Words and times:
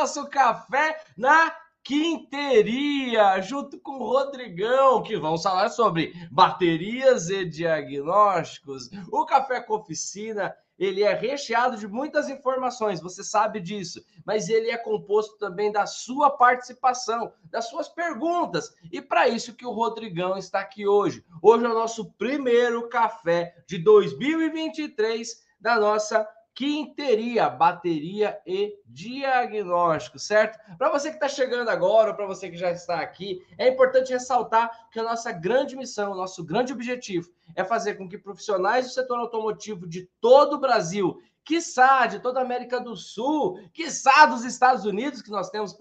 nosso 0.00 0.26
café 0.30 0.98
na 1.14 1.54
Quinteria, 1.84 3.38
junto 3.42 3.78
com 3.78 3.98
o 3.98 4.08
Rodrigão, 4.08 5.02
que 5.02 5.18
vamos 5.18 5.42
falar 5.42 5.68
sobre 5.68 6.14
baterias 6.30 7.28
e 7.28 7.44
diagnósticos. 7.44 8.88
O 9.12 9.26
Café 9.26 9.60
com 9.60 9.74
Oficina, 9.74 10.54
ele 10.78 11.02
é 11.02 11.12
recheado 11.12 11.76
de 11.76 11.86
muitas 11.86 12.30
informações, 12.30 13.02
você 13.02 13.22
sabe 13.22 13.60
disso, 13.60 14.02
mas 14.24 14.48
ele 14.48 14.70
é 14.70 14.78
composto 14.78 15.36
também 15.36 15.70
da 15.70 15.84
sua 15.84 16.30
participação, 16.30 17.32
das 17.50 17.68
suas 17.68 17.88
perguntas. 17.88 18.72
E 18.90 19.02
para 19.02 19.28
isso 19.28 19.54
que 19.54 19.66
o 19.66 19.72
Rodrigão 19.72 20.38
está 20.38 20.60
aqui 20.60 20.86
hoje. 20.86 21.22
Hoje 21.42 21.66
é 21.66 21.68
o 21.68 21.74
nosso 21.74 22.10
primeiro 22.12 22.88
café 22.88 23.54
de 23.66 23.76
2023 23.76 25.44
da 25.60 25.78
nossa 25.78 26.26
quinteria, 26.60 27.48
bateria 27.48 28.38
e 28.46 28.76
diagnóstico, 28.84 30.18
certo? 30.18 30.58
Para 30.76 30.90
você 30.90 31.08
que 31.08 31.16
está 31.16 31.26
chegando 31.26 31.70
agora, 31.70 32.12
para 32.12 32.26
você 32.26 32.50
que 32.50 32.56
já 32.58 32.70
está 32.70 33.00
aqui, 33.00 33.42
é 33.56 33.66
importante 33.66 34.12
ressaltar 34.12 34.70
que 34.90 35.00
a 35.00 35.02
nossa 35.02 35.32
grande 35.32 35.74
missão, 35.74 36.12
o 36.12 36.14
nosso 36.14 36.44
grande 36.44 36.70
objetivo 36.70 37.30
é 37.56 37.64
fazer 37.64 37.94
com 37.94 38.06
que 38.06 38.18
profissionais 38.18 38.84
do 38.84 38.92
setor 38.92 39.20
automotivo 39.20 39.88
de 39.88 40.06
todo 40.20 40.56
o 40.56 40.60
Brasil, 40.60 41.18
quiçá 41.46 42.04
de 42.04 42.20
toda 42.20 42.40
a 42.40 42.42
América 42.42 42.78
do 42.78 42.94
Sul, 42.94 43.58
quiçá 43.72 44.26
dos 44.26 44.44
Estados 44.44 44.84
Unidos, 44.84 45.22
que 45.22 45.30
nós 45.30 45.48
temos 45.48 45.74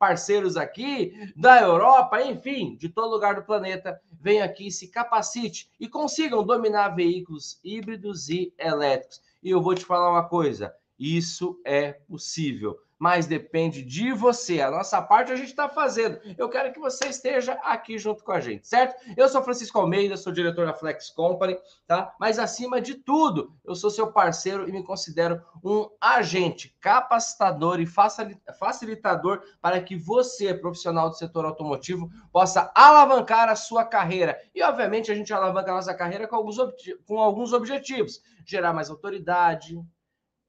parceiros 0.00 0.56
aqui, 0.56 1.32
da 1.36 1.62
Europa, 1.62 2.20
enfim, 2.20 2.74
de 2.74 2.88
todo 2.88 3.08
lugar 3.08 3.36
do 3.36 3.44
planeta, 3.44 4.00
venham 4.10 4.44
aqui, 4.44 4.68
se 4.68 4.88
capacite 4.88 5.70
e 5.78 5.88
consigam 5.88 6.42
dominar 6.42 6.88
veículos 6.88 7.60
híbridos 7.62 8.28
e 8.28 8.52
elétricos. 8.58 9.22
E 9.44 9.50
eu 9.50 9.60
vou 9.60 9.74
te 9.74 9.84
falar 9.84 10.10
uma 10.10 10.26
coisa: 10.26 10.74
isso 10.98 11.60
é 11.66 11.92
possível, 11.92 12.78
mas 13.04 13.26
depende 13.26 13.82
de 13.82 14.14
você. 14.14 14.62
A 14.62 14.70
nossa 14.70 15.02
parte 15.02 15.30
a 15.30 15.36
gente 15.36 15.50
está 15.50 15.68
fazendo. 15.68 16.18
Eu 16.38 16.48
quero 16.48 16.72
que 16.72 16.80
você 16.80 17.08
esteja 17.08 17.52
aqui 17.62 17.98
junto 17.98 18.24
com 18.24 18.32
a 18.32 18.40
gente, 18.40 18.66
certo? 18.66 18.98
Eu 19.14 19.28
sou 19.28 19.42
Francisco 19.42 19.78
Almeida, 19.78 20.16
sou 20.16 20.32
diretor 20.32 20.64
da 20.64 20.72
Flex 20.72 21.10
Company, 21.10 21.54
tá? 21.86 22.14
Mas 22.18 22.38
acima 22.38 22.80
de 22.80 22.94
tudo, 22.94 23.54
eu 23.62 23.74
sou 23.74 23.90
seu 23.90 24.10
parceiro 24.10 24.66
e 24.66 24.72
me 24.72 24.82
considero 24.82 25.42
um 25.62 25.86
agente 26.00 26.74
capacitador 26.80 27.78
e 27.78 27.86
facilitador 27.86 29.42
para 29.60 29.82
que 29.82 29.96
você, 29.96 30.54
profissional 30.54 31.10
do 31.10 31.18
setor 31.18 31.44
automotivo, 31.44 32.08
possa 32.32 32.72
alavancar 32.74 33.50
a 33.50 33.54
sua 33.54 33.84
carreira. 33.84 34.40
E, 34.54 34.62
obviamente, 34.62 35.12
a 35.12 35.14
gente 35.14 35.30
alavanca 35.30 35.70
a 35.70 35.74
nossa 35.74 35.92
carreira 35.92 36.26
com 36.26 36.36
alguns, 36.36 36.56
com 37.06 37.18
alguns 37.18 37.52
objetivos 37.52 38.22
gerar 38.46 38.72
mais 38.72 38.90
autoridade, 38.90 39.78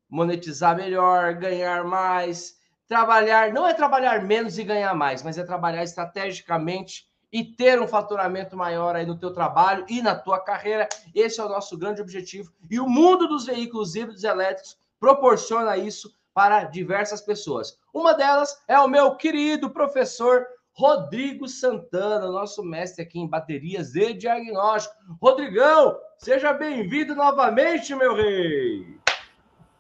monetizar 0.10 0.76
melhor, 0.76 1.34
ganhar 1.34 1.84
mais, 1.84 2.56
trabalhar, 2.88 3.52
não 3.52 3.68
é 3.68 3.74
trabalhar 3.74 4.24
menos 4.24 4.58
e 4.58 4.64
ganhar 4.64 4.94
mais, 4.94 5.24
mas 5.24 5.38
é 5.38 5.44
trabalhar 5.44 5.84
estrategicamente 5.84 7.08
e 7.32 7.44
ter 7.44 7.82
um 7.82 7.88
faturamento 7.88 8.56
maior 8.56 8.96
aí 8.96 9.06
no 9.06 9.18
teu 9.18 9.34
trabalho 9.34 9.86
e 9.90 10.02
na 10.02 10.16
tua 10.16 10.40
carreira. 10.40 10.88
Esse 11.14 11.40
é 11.40 11.44
o 11.44 11.50
nosso 11.50 11.78
grande 11.78 12.02
objetivo. 12.02 12.52
E 12.70 12.80
o 12.80 12.88
mundo 12.88 13.28
dos 13.28 13.46
veículos 13.46 13.96
híbridos 13.96 14.24
elétricos 14.24 14.78
proporciona 15.00 15.76
isso 15.78 16.14
para 16.34 16.64
diversas 16.64 17.22
pessoas. 17.22 17.78
Uma 17.94 18.14
delas 18.14 18.58
é 18.68 18.80
o 18.80 18.88
meu 18.88 19.16
querido 19.16 19.70
professor 19.70 20.46
Rodrigo 20.74 21.48
Santana, 21.48 22.30
nosso 22.30 22.62
mestre 22.62 23.02
aqui 23.02 23.20
em 23.20 23.28
baterias 23.28 23.94
de 23.94 24.14
diagnóstico. 24.14 24.94
Rodrigão, 25.22 25.98
seja 26.18 26.52
bem-vindo 26.54 27.16
novamente, 27.16 27.96
meu 27.96 28.14
rei. 28.14 29.05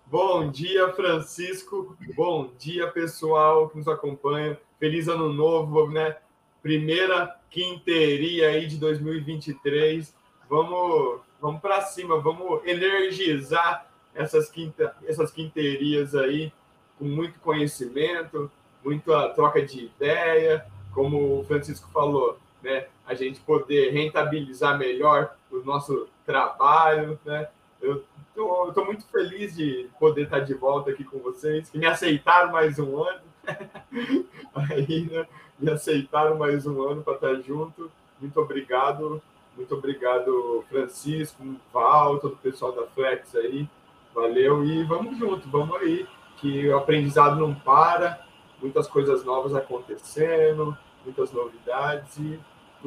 Bom 0.07 0.51
dia, 0.51 0.93
Francisco. 0.93 1.97
Bom 2.15 2.51
dia, 2.59 2.87
pessoal 2.91 3.69
que 3.69 3.77
nos 3.77 3.87
acompanha. 3.87 4.57
Feliz 4.79 5.07
ano 5.07 5.33
novo, 5.33 5.89
né? 5.89 6.17
Primeira 6.61 7.35
quinteria 7.49 8.49
aí 8.49 8.67
de 8.67 8.77
2023. 8.77 10.15
Vamos, 10.47 11.21
vamos 11.41 11.59
para 11.59 11.81
cima, 11.81 12.19
vamos 12.19 12.63
energizar 12.67 13.87
essas, 14.13 14.47
quinta, 14.47 14.95
essas 15.07 15.31
quinterias 15.31 16.13
aí 16.13 16.53
com 16.99 17.05
muito 17.05 17.39
conhecimento, 17.39 18.51
muita 18.83 19.29
troca 19.29 19.65
de 19.65 19.85
ideia 19.85 20.65
como 20.93 21.39
o 21.39 21.43
Francisco 21.43 21.89
falou, 21.91 22.39
né, 22.63 22.87
a 23.05 23.13
gente 23.13 23.41
poder 23.41 23.91
rentabilizar 23.91 24.77
melhor 24.77 25.35
o 25.51 25.57
nosso 25.57 26.07
trabalho, 26.25 27.19
né? 27.25 27.49
Eu 27.81 28.03
estou 28.29 28.85
muito 28.85 29.05
feliz 29.07 29.55
de 29.55 29.87
poder 29.99 30.23
estar 30.23 30.39
de 30.39 30.53
volta 30.53 30.91
aqui 30.91 31.03
com 31.03 31.19
vocês, 31.19 31.69
que 31.69 31.77
me 31.77 31.85
aceitaram 31.85 32.51
mais 32.51 32.79
um 32.79 33.01
ano, 33.03 33.21
aí, 34.55 35.09
né, 35.09 35.27
me 35.59 35.71
aceitaram 35.71 36.37
mais 36.37 36.65
um 36.65 36.81
ano 36.81 37.03
para 37.03 37.15
estar 37.15 37.35
junto. 37.41 37.91
Muito 38.19 38.39
obrigado, 38.39 39.21
muito 39.55 39.75
obrigado, 39.75 40.63
Francisco, 40.69 41.43
Val, 41.71 42.19
todo 42.19 42.33
o 42.33 42.37
pessoal 42.37 42.71
da 42.71 42.87
Flex 42.87 43.35
aí. 43.35 43.67
Valeu 44.13 44.63
e 44.65 44.83
vamos 44.83 45.17
junto, 45.17 45.49
vamos 45.49 45.75
aí, 45.81 46.07
que 46.37 46.67
o 46.69 46.77
aprendizado 46.77 47.35
não 47.35 47.53
para, 47.53 48.25
muitas 48.61 48.87
coisas 48.87 49.23
novas 49.23 49.53
acontecendo, 49.53 50.77
muitas 51.03 51.31
novidades 51.31 52.17
e 52.17 52.39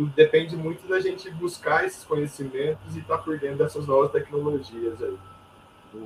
depende 0.07 0.57
muito 0.57 0.87
da 0.87 1.01
gente 1.01 1.31
buscar 1.31 1.85
esses 1.85 2.05
conhecimentos 2.05 2.97
e 2.97 3.01
estar 3.01 3.19
tá 3.19 3.23
por 3.23 3.39
dentro 3.39 3.59
dessas 3.59 3.87
novas 3.87 4.11
tecnologias 4.11 5.03
aí. 5.03 5.17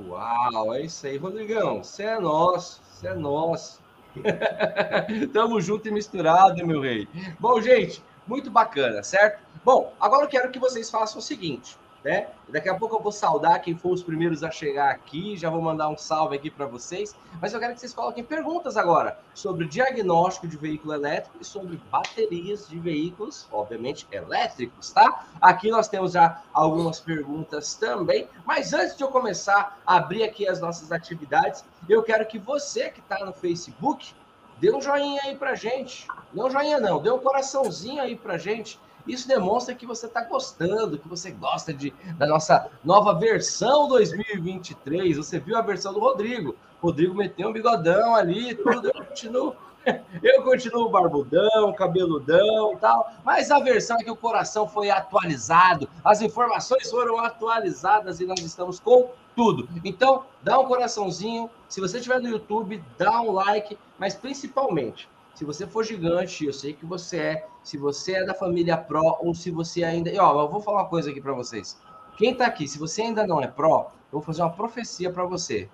Uau, 0.07 0.73
é 0.73 0.81
isso 0.81 1.05
aí, 1.05 1.17
Rodrigão. 1.17 1.83
Você 1.83 2.03
é 2.03 2.19
nosso, 2.19 2.81
você 2.83 3.07
é 3.07 3.13
nosso. 3.13 3.81
Tamo 5.33 5.59
junto 5.59 5.87
e 5.87 5.91
misturado, 5.91 6.65
meu 6.65 6.81
rei. 6.81 7.07
Bom, 7.39 7.59
gente, 7.61 8.03
muito 8.25 8.49
bacana, 8.49 9.03
certo? 9.03 9.41
Bom, 9.63 9.93
agora 9.99 10.25
eu 10.25 10.29
quero 10.29 10.51
que 10.51 10.59
vocês 10.59 10.89
façam 10.89 11.19
o 11.19 11.21
seguinte 11.21 11.77
né? 12.03 12.27
Daqui 12.49 12.69
a 12.69 12.75
pouco 12.75 12.95
eu 12.95 13.01
vou 13.01 13.11
saudar 13.11 13.59
quem 13.59 13.75
for 13.75 13.91
os 13.91 14.03
primeiros 14.03 14.43
a 14.43 14.51
chegar 14.51 14.91
aqui, 14.91 15.37
já 15.37 15.49
vou 15.49 15.61
mandar 15.61 15.89
um 15.89 15.97
salve 15.97 16.35
aqui 16.35 16.49
para 16.49 16.65
vocês, 16.65 17.15
mas 17.41 17.53
eu 17.53 17.59
quero 17.59 17.73
que 17.73 17.79
vocês 17.79 17.93
coloquem 17.93 18.23
perguntas 18.23 18.75
agora 18.75 19.17
sobre 19.33 19.67
diagnóstico 19.67 20.47
de 20.47 20.57
veículo 20.57 20.93
elétrico 20.93 21.37
e 21.39 21.45
sobre 21.45 21.79
baterias 21.89 22.67
de 22.67 22.77
veículos, 22.77 23.47
obviamente 23.51 24.05
elétricos, 24.11 24.91
tá? 24.91 25.25
Aqui 25.41 25.71
nós 25.71 25.87
temos 25.87 26.11
já 26.11 26.41
algumas 26.53 26.99
perguntas 26.99 27.73
também, 27.75 28.27
mas 28.45 28.73
antes 28.73 28.97
de 28.97 29.03
eu 29.03 29.07
começar 29.07 29.79
a 29.85 29.95
abrir 29.95 30.23
aqui 30.23 30.47
as 30.47 30.59
nossas 30.59 30.91
atividades, 30.91 31.63
eu 31.87 32.03
quero 32.03 32.25
que 32.25 32.37
você 32.37 32.89
que 32.89 32.99
está 32.99 33.25
no 33.25 33.33
Facebook 33.33 34.13
dê 34.59 34.73
um 34.73 34.81
joinha 34.81 35.21
aí 35.23 35.35
pra 35.35 35.55
gente. 35.55 36.07
Não 36.33 36.49
joinha 36.49 36.79
não, 36.79 37.01
dê 37.01 37.09
um 37.09 37.19
coraçãozinho 37.19 38.01
aí 38.01 38.15
pra 38.15 38.37
gente 38.37 38.79
isso 39.07 39.27
demonstra 39.27 39.75
que 39.75 39.85
você 39.85 40.05
está 40.05 40.23
gostando, 40.23 40.97
que 40.97 41.07
você 41.07 41.31
gosta 41.31 41.73
de, 41.73 41.91
da 42.17 42.25
nossa 42.25 42.69
nova 42.83 43.13
versão 43.13 43.87
2023. 43.87 45.17
Você 45.17 45.39
viu 45.39 45.57
a 45.57 45.61
versão 45.61 45.93
do 45.93 45.99
Rodrigo. 45.99 46.55
Rodrigo 46.81 47.13
meteu 47.13 47.49
um 47.49 47.53
bigodão 47.53 48.15
ali, 48.15 48.55
tudo. 48.55 48.87
Eu 48.87 49.05
continuo, 49.05 49.55
eu 50.23 50.43
continuo 50.43 50.89
barbudão, 50.89 51.73
cabeludão 51.73 52.77
tal. 52.77 53.11
Mas 53.25 53.51
a 53.51 53.59
versão 53.59 53.97
é 53.99 54.03
que 54.03 54.11
o 54.11 54.15
coração 54.15 54.67
foi 54.67 54.89
atualizado, 54.89 55.89
as 56.03 56.21
informações 56.21 56.89
foram 56.89 57.19
atualizadas 57.19 58.21
e 58.21 58.25
nós 58.25 58.39
estamos 58.39 58.79
com 58.79 59.09
tudo. 59.35 59.67
Então, 59.83 60.23
dá 60.41 60.59
um 60.59 60.65
coraçãozinho. 60.65 61.49
Se 61.67 61.81
você 61.81 61.97
estiver 61.97 62.21
no 62.21 62.29
YouTube, 62.29 62.81
dá 62.97 63.21
um 63.21 63.31
like, 63.31 63.77
mas 63.97 64.15
principalmente 64.15 65.09
se 65.33 65.43
você 65.43 65.65
for 65.65 65.83
gigante, 65.83 66.45
eu 66.45 66.53
sei 66.53 66.73
que 66.73 66.85
você 66.85 67.17
é, 67.17 67.47
se 67.63 67.77
você 67.77 68.13
é 68.13 68.25
da 68.25 68.33
família 68.33 68.77
Pro 68.77 69.17
ou 69.19 69.33
se 69.33 69.49
você 69.49 69.83
ainda. 69.83 70.11
E, 70.11 70.19
ó, 70.19 70.41
eu 70.41 70.49
vou 70.49 70.61
falar 70.61 70.83
uma 70.83 70.89
coisa 70.89 71.09
aqui 71.09 71.19
para 71.19 71.33
vocês. 71.33 71.79
Quem 72.17 72.35
tá 72.35 72.45
aqui, 72.45 72.67
se 72.67 72.77
você 72.77 73.01
ainda 73.01 73.25
não 73.25 73.41
é 73.41 73.47
Pro, 73.47 73.87
eu 73.87 74.11
vou 74.11 74.21
fazer 74.21 74.43
uma 74.43 74.51
profecia 74.51 75.11
para 75.11 75.25
você. 75.25 75.67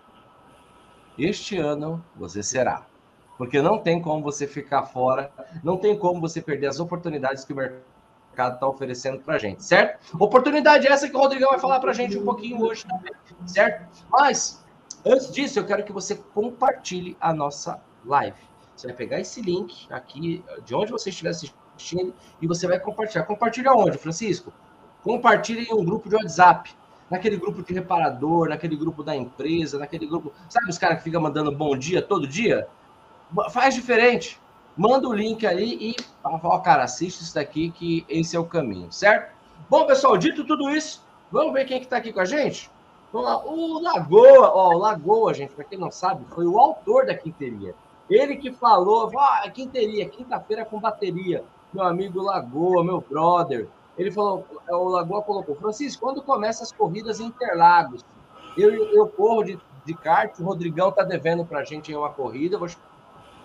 Este 1.18 1.58
ano 1.58 2.04
você 2.16 2.42
será. 2.42 2.86
Porque 3.38 3.62
não 3.62 3.78
tem 3.78 4.02
como 4.02 4.24
você 4.24 4.48
ficar 4.48 4.84
fora, 4.84 5.32
não 5.64 5.78
tem 5.78 5.98
como 5.98 6.22
você 6.22 6.42
perder 6.42 6.68
as 6.68 6.80
oportunidades 6.80 7.44
que 7.44 7.52
o 7.52 7.56
mercado 7.56 8.56
está 8.56 8.68
oferecendo 8.68 9.20
para 9.20 9.38
gente, 9.38 9.64
certo? 9.64 10.18
Oportunidade 10.18 10.88
essa 10.88 11.10
que 11.10 11.16
o 11.16 11.20
Rodrigão 11.20 11.50
vai 11.50 11.60
falar 11.60 11.80
para 11.80 11.92
gente 11.94 12.18
um 12.18 12.24
pouquinho 12.24 12.62
hoje 12.62 12.86
também, 12.86 13.12
certo? 13.46 13.88
Mas, 14.10 14.64
antes 15.06 15.32
disso, 15.32 15.60
eu 15.60 15.66
quero 15.66 15.84
que 15.84 15.92
você 15.92 16.16
compartilhe 16.16 17.18
a 17.20 17.34
nossa 17.34 17.82
live 18.06 18.49
você 18.80 18.88
vai 18.88 18.96
pegar 18.96 19.20
esse 19.20 19.42
link 19.42 19.92
aqui, 19.92 20.42
de 20.64 20.74
onde 20.74 20.92
você 20.92 21.10
estiver 21.10 21.32
assistindo, 21.32 22.14
e 22.42 22.48
você 22.48 22.66
vai 22.66 22.80
compartilhar. 22.80 23.26
Compartilha 23.26 23.74
onde, 23.74 23.98
Francisco? 23.98 24.54
Compartilhe 25.04 25.68
em 25.70 25.74
um 25.74 25.84
grupo 25.84 26.08
de 26.08 26.16
WhatsApp. 26.16 26.74
Naquele 27.10 27.38
grupo 27.38 27.62
de 27.62 27.74
reparador, 27.74 28.48
naquele 28.48 28.76
grupo 28.76 29.04
da 29.04 29.16
empresa, 29.16 29.78
naquele 29.78 30.06
grupo. 30.06 30.32
Sabe 30.48 30.70
os 30.70 30.78
caras 30.78 31.00
que 31.00 31.04
ficam 31.04 31.20
mandando 31.22 31.52
bom 31.52 31.76
dia 31.76 32.02
todo 32.02 32.28
dia? 32.28 32.68
Faz 33.52 33.76
diferente. 33.76 34.40
Manda 34.78 35.10
o 35.10 35.14
link 35.14 35.46
aí 35.46 35.78
e 35.82 35.96
fala, 36.22 36.62
cara, 36.62 36.84
assiste 36.84 37.22
isso 37.22 37.36
daqui 37.36 37.72
que 37.72 38.06
esse 38.08 38.36
é 38.36 38.40
o 38.40 38.46
caminho, 38.46 38.92
certo? 38.92 39.36
Bom, 39.70 39.86
pessoal, 39.86 40.18
dito 40.18 40.46
tudo 40.46 40.70
isso, 40.70 41.04
vamos 41.30 41.52
ver 41.52 41.66
quem 41.66 41.82
que 41.82 41.88
tá 41.88 41.98
aqui 41.98 42.14
com 42.14 42.22
a 42.22 42.26
gente? 42.26 42.72
O 43.12 43.80
Lagoa, 43.82 44.52
ó, 44.54 44.70
o 44.70 44.78
Lagoa, 44.78 45.34
gente, 45.34 45.52
para 45.54 45.66
quem 45.66 45.78
não 45.78 45.92
sabe, 45.92 46.24
foi 46.34 46.46
o 46.46 46.58
autor 46.58 47.06
da 47.06 47.14
quinteria. 47.16 47.76
Ele 48.10 48.38
que 48.38 48.52
falou, 48.52 49.12
ah, 49.18 49.50
quinteria, 49.54 50.10
quinta-feira 50.10 50.66
com 50.66 50.80
bateria. 50.80 51.44
Meu 51.74 51.86
amigo 51.86 52.22
Lagoa, 52.22 52.84
meu 52.84 53.02
brother. 53.02 53.68
Ele 53.98 54.12
falou, 54.12 54.46
o 54.68 54.90
Lagoa 54.90 55.22
colocou, 55.22 55.56
Francisco, 55.56 56.02
quando 56.02 56.22
começa 56.22 56.64
as 56.64 56.72
corridas 56.72 57.20
em 57.20 57.26
Interlagos? 57.26 58.04
Eu, 58.58 58.74
eu 58.94 59.08
corro 59.08 59.44
de, 59.44 59.60
de 59.86 59.94
kart, 59.94 60.38
o 60.40 60.44
Rodrigão 60.44 60.92
tá 60.92 61.04
devendo 61.04 61.46
pra 61.46 61.64
gente 61.64 61.92
em 61.92 61.96
uma 61.96 62.10
corrida, 62.10 62.58
vou 62.58 62.70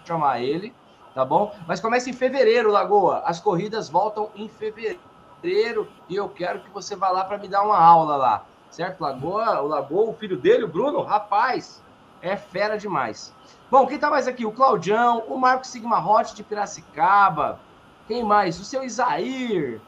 chamar 0.04 0.40
ele, 0.40 0.72
tá 1.14 1.24
bom? 1.24 1.54
Mas 1.66 1.80
começa 1.80 2.08
em 2.08 2.14
fevereiro, 2.14 2.70
Lagoa. 2.70 3.22
As 3.26 3.40
corridas 3.40 3.88
voltam 3.88 4.30
em 4.34 4.48
fevereiro 4.48 5.88
e 6.08 6.16
eu 6.16 6.28
quero 6.28 6.60
que 6.60 6.70
você 6.70 6.96
vá 6.96 7.10
lá 7.10 7.24
para 7.24 7.38
me 7.38 7.48
dar 7.48 7.62
uma 7.62 7.78
aula 7.78 8.16
lá 8.16 8.46
certo? 8.74 9.00
Lagoa, 9.00 9.60
o 9.62 9.68
Lagoa, 9.68 10.10
o 10.10 10.14
filho 10.14 10.36
dele, 10.36 10.64
o 10.64 10.68
Bruno, 10.68 11.02
rapaz, 11.02 11.82
é 12.24 12.36
fera 12.36 12.78
demais. 12.78 13.32
Bom, 13.70 13.86
quem 13.86 13.98
tá 13.98 14.10
mais 14.10 14.26
aqui? 14.26 14.46
O 14.46 14.52
Claudião, 14.52 15.24
o 15.28 15.38
Marco 15.38 15.66
Sigma 15.66 15.98
Hot 15.98 16.34
de 16.34 16.42
Piracicaba. 16.42 17.60
Quem 18.08 18.24
mais? 18.24 18.58
O 18.58 18.64
seu 18.64 18.82
Isair, 18.82 19.80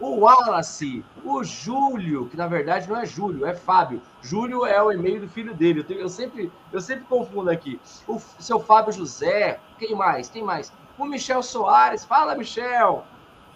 o 0.00 0.20
Wallace, 0.20 1.04
o 1.24 1.44
Júlio, 1.44 2.28
que 2.28 2.36
na 2.36 2.46
verdade 2.46 2.88
não 2.88 2.96
é 2.96 3.04
Júlio, 3.04 3.46
é 3.46 3.54
Fábio. 3.54 4.00
Júlio 4.22 4.64
é 4.64 4.82
o 4.82 4.90
e-mail 4.90 5.20
do 5.20 5.28
filho 5.28 5.54
dele. 5.54 5.80
Eu, 5.80 5.84
tenho, 5.84 6.00
eu, 6.00 6.08
sempre, 6.08 6.50
eu 6.72 6.80
sempre 6.80 7.04
confundo 7.04 7.50
aqui. 7.50 7.78
O 8.08 8.18
seu 8.38 8.58
Fábio 8.58 8.92
José, 8.92 9.60
quem 9.78 9.94
mais? 9.94 10.28
Quem 10.30 10.42
mais? 10.42 10.72
O 10.98 11.04
Michel 11.04 11.42
Soares, 11.42 12.04
fala 12.04 12.34
Michel. 12.34 13.04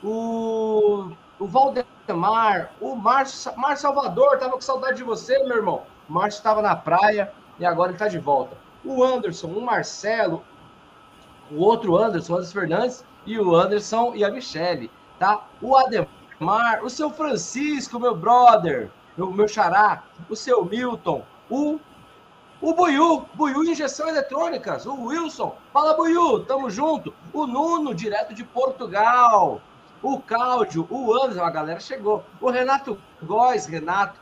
O 0.02 1.10
o 1.38 1.46
Valdemar, 1.46 2.72
o 2.80 2.94
Márcio, 2.96 3.52
Márcio 3.56 3.82
Salvador, 3.82 4.38
tava 4.38 4.52
com 4.52 4.60
saudade 4.60 4.96
de 4.96 5.04
você, 5.04 5.38
meu 5.44 5.58
irmão. 5.58 5.82
Márcio 6.08 6.38
estava 6.38 6.62
na 6.62 6.74
praia 6.74 7.30
e 7.58 7.64
agora 7.64 7.90
ele 7.90 7.96
está 7.96 8.08
de 8.08 8.18
volta. 8.18 8.56
O 8.84 9.02
Anderson, 9.02 9.48
o 9.48 9.60
Marcelo, 9.60 10.42
o 11.50 11.60
outro 11.62 11.96
Anderson, 11.96 12.34
o 12.34 12.36
Anderson 12.36 12.52
Fernandes, 12.52 13.04
e 13.24 13.38
o 13.38 13.54
Anderson 13.54 14.12
e 14.14 14.24
a 14.24 14.30
Michele, 14.30 14.90
tá? 15.18 15.44
O 15.60 15.76
Ademar, 15.76 16.84
o 16.84 16.90
seu 16.90 17.10
Francisco, 17.10 17.98
meu 17.98 18.14
brother, 18.14 18.90
meu, 19.16 19.30
meu 19.32 19.48
xará, 19.48 20.04
o 20.28 20.36
seu 20.36 20.64
Milton, 20.64 21.22
o 21.50 21.78
o 22.58 22.72
Buiu, 22.72 23.26
Buiu 23.34 23.64
Injeção 23.64 24.08
Eletrônicas, 24.08 24.86
o 24.86 24.94
Wilson, 25.04 25.54
fala 25.74 25.94
Buiu, 25.94 26.42
tamo 26.42 26.70
junto. 26.70 27.12
O 27.30 27.46
Nuno, 27.46 27.94
direto 27.94 28.32
de 28.32 28.42
Portugal 28.42 29.60
o 30.02 30.20
Cláudio, 30.20 30.86
o 30.90 31.12
Anderson, 31.14 31.42
a 31.42 31.50
galera 31.50 31.80
chegou. 31.80 32.24
O 32.40 32.50
Renato 32.50 32.98
Góes, 33.22 33.66
Renato, 33.66 34.20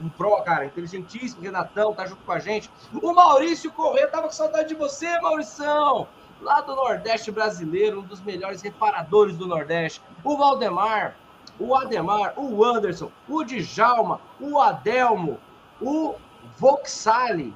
um 0.00 0.08
pro, 0.08 0.42
cara, 0.42 0.64
inteligentíssimo, 0.64 1.42
Renatão, 1.42 1.94
tá 1.94 2.06
junto 2.06 2.22
com 2.24 2.32
a 2.32 2.38
gente. 2.38 2.70
O 3.02 3.12
Maurício 3.12 3.70
Corrêa, 3.72 4.08
tava 4.08 4.28
com 4.28 4.32
saudade 4.32 4.68
de 4.68 4.74
você, 4.74 5.20
Maurição, 5.20 6.08
lá 6.40 6.60
do 6.60 6.74
Nordeste 6.74 7.30
brasileiro, 7.30 8.00
um 8.00 8.04
dos 8.04 8.20
melhores 8.20 8.62
reparadores 8.62 9.36
do 9.36 9.46
Nordeste. 9.46 10.00
O 10.24 10.36
Valdemar, 10.36 11.16
o 11.58 11.74
Ademar, 11.74 12.32
o 12.36 12.64
Anderson, 12.64 13.10
o 13.28 13.44
Djalma, 13.44 14.20
o 14.40 14.58
Adelmo, 14.58 15.38
o 15.80 16.14
Voxali, 16.56 17.54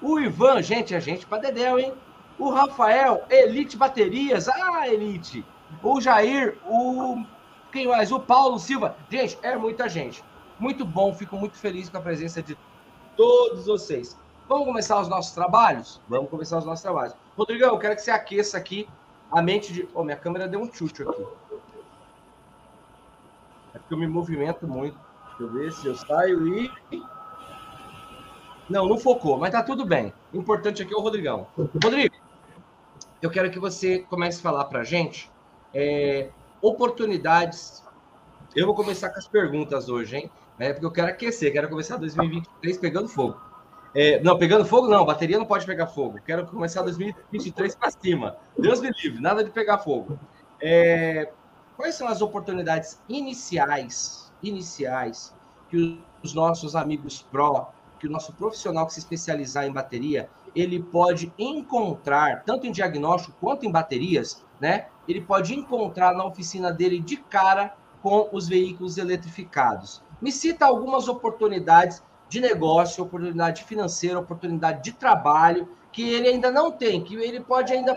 o 0.00 0.18
Ivan, 0.18 0.62
gente, 0.62 0.94
a 0.94 1.00
gente 1.00 1.26
pra 1.26 1.38
Dedéu, 1.38 1.78
hein? 1.78 1.92
O 2.38 2.50
Rafael, 2.50 3.24
Elite 3.28 3.76
Baterias, 3.76 4.48
ah, 4.48 4.88
Elite 4.88 5.44
o 5.82 6.00
Jair, 6.00 6.58
o. 6.66 7.22
Quem 7.72 7.86
mais? 7.86 8.10
O 8.10 8.18
Paulo 8.18 8.58
Silva. 8.58 8.96
Gente, 9.08 9.38
é 9.42 9.56
muita 9.56 9.88
gente. 9.88 10.24
Muito 10.60 10.84
bom, 10.84 11.14
fico 11.14 11.36
muito 11.36 11.56
feliz 11.56 11.88
com 11.88 11.96
a 11.96 12.02
presença 12.02 12.42
de 12.42 12.56
todos 13.16 13.64
vocês. 13.64 14.16
Vamos 14.46 14.66
começar 14.66 15.00
os 15.00 15.08
nossos 15.08 15.32
trabalhos? 15.32 16.00
Vamos 16.06 16.28
começar 16.28 16.58
os 16.58 16.66
nossos 16.66 16.82
trabalhos. 16.82 17.14
Rodrigão, 17.34 17.70
eu 17.70 17.78
quero 17.78 17.96
que 17.96 18.02
você 18.02 18.10
aqueça 18.10 18.58
aqui 18.58 18.86
a 19.32 19.40
mente 19.40 19.72
de. 19.72 19.88
Oh, 19.94 20.04
minha 20.04 20.18
câmera 20.18 20.46
deu 20.46 20.60
um 20.60 20.70
chute 20.70 21.02
aqui. 21.02 21.26
É 23.74 23.78
porque 23.78 23.94
eu 23.94 23.98
me 23.98 24.06
movimento 24.06 24.68
muito. 24.68 24.98
Deixa 25.28 25.42
eu 25.42 25.50
ver 25.50 25.72
se 25.72 25.86
eu 25.86 25.94
saio 25.94 26.46
e. 26.54 26.70
Não, 28.68 28.86
não 28.86 28.98
focou, 28.98 29.38
mas 29.38 29.50
tá 29.50 29.62
tudo 29.62 29.86
bem. 29.86 30.12
O 30.30 30.36
importante 30.36 30.82
aqui 30.82 30.92
é 30.92 30.96
o 30.96 31.00
Rodrigão. 31.00 31.46
Rodrigo, 31.82 32.14
eu 33.22 33.30
quero 33.30 33.50
que 33.50 33.58
você 33.58 34.00
comece 34.10 34.40
a 34.40 34.42
falar 34.42 34.66
pra 34.66 34.84
gente 34.84 35.30
é, 35.72 36.28
oportunidades. 36.60 37.82
Eu 38.54 38.66
vou 38.66 38.74
começar 38.74 39.08
com 39.08 39.18
as 39.18 39.26
perguntas 39.26 39.88
hoje, 39.88 40.16
hein? 40.16 40.30
É 40.60 40.72
porque 40.72 40.84
eu 40.84 40.90
quero 40.90 41.08
aquecer, 41.08 41.52
quero 41.52 41.68
começar 41.68 41.96
2023 41.96 42.76
pegando 42.76 43.08
fogo. 43.08 43.40
É, 43.94 44.22
não, 44.22 44.38
pegando 44.38 44.64
fogo 44.64 44.86
não, 44.86 45.04
bateria 45.04 45.38
não 45.38 45.46
pode 45.46 45.64
pegar 45.64 45.86
fogo. 45.86 46.20
Quero 46.24 46.46
começar 46.46 46.82
2023 46.82 47.74
para 47.74 47.90
cima. 47.90 48.36
Deus 48.58 48.80
me 48.80 48.90
livre, 49.02 49.20
nada 49.20 49.42
de 49.42 49.50
pegar 49.50 49.78
fogo. 49.78 50.18
É, 50.60 51.30
quais 51.76 51.94
são 51.94 52.06
as 52.06 52.20
oportunidades 52.20 53.00
iniciais, 53.08 54.30
iniciais 54.42 55.34
que 55.70 55.98
os 56.22 56.34
nossos 56.34 56.76
amigos 56.76 57.22
pró, 57.22 57.72
que 57.98 58.06
o 58.06 58.10
nosso 58.10 58.32
profissional 58.34 58.86
que 58.86 58.92
se 58.92 59.00
especializar 59.00 59.64
em 59.64 59.72
bateria, 59.72 60.28
ele 60.54 60.82
pode 60.82 61.32
encontrar, 61.38 62.42
tanto 62.44 62.66
em 62.66 62.72
diagnóstico 62.72 63.34
quanto 63.40 63.64
em 63.64 63.70
baterias, 63.70 64.44
né? 64.60 64.88
Ele 65.08 65.20
pode 65.20 65.54
encontrar 65.54 66.14
na 66.14 66.24
oficina 66.24 66.70
dele 66.70 67.00
de 67.00 67.16
cara 67.16 67.74
com 68.02 68.28
os 68.32 68.46
veículos 68.46 68.98
eletrificados. 68.98 70.02
Me 70.20 70.30
cita 70.30 70.66
algumas 70.66 71.08
oportunidades 71.08 72.02
de 72.28 72.40
negócio, 72.40 73.02
oportunidade 73.02 73.64
financeira, 73.64 74.18
oportunidade 74.18 74.82
de 74.82 74.92
trabalho 74.92 75.68
que 75.92 76.08
ele 76.08 76.28
ainda 76.28 76.50
não 76.50 76.70
tem, 76.70 77.02
que 77.02 77.14
ele 77.16 77.40
pode 77.40 77.72
ainda. 77.72 77.96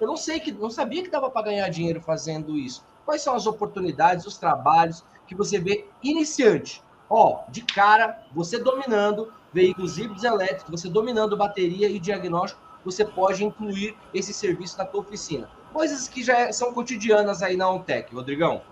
Eu 0.00 0.06
não 0.06 0.16
sei 0.16 0.40
que, 0.40 0.52
não 0.52 0.70
sabia 0.70 1.02
que 1.02 1.10
dava 1.10 1.30
para 1.30 1.46
ganhar 1.46 1.68
dinheiro 1.68 2.00
fazendo 2.00 2.56
isso. 2.58 2.84
Quais 3.04 3.22
são 3.22 3.34
as 3.34 3.46
oportunidades, 3.46 4.26
os 4.26 4.36
trabalhos 4.36 5.04
que 5.26 5.34
você 5.34 5.58
vê 5.58 5.86
iniciante? 6.02 6.82
Ó, 7.08 7.40
de 7.48 7.62
cara, 7.62 8.22
você 8.32 8.58
dominando 8.58 9.32
veículos 9.52 9.98
híbridos 9.98 10.24
elétricos, 10.24 10.82
você 10.82 10.88
dominando 10.88 11.36
bateria 11.36 11.88
e 11.88 11.98
diagnóstico, 11.98 12.60
você 12.84 13.04
pode 13.04 13.44
incluir 13.44 13.96
esse 14.12 14.32
serviço 14.32 14.78
na 14.78 14.84
tua 14.84 15.00
oficina 15.00 15.48
coisas 15.72 16.08
que 16.08 16.22
já 16.22 16.52
são 16.52 16.72
cotidianas 16.72 17.42
aí 17.42 17.56
na 17.56 17.70
Ontec, 17.70 18.14
Rodrigão. 18.14 18.62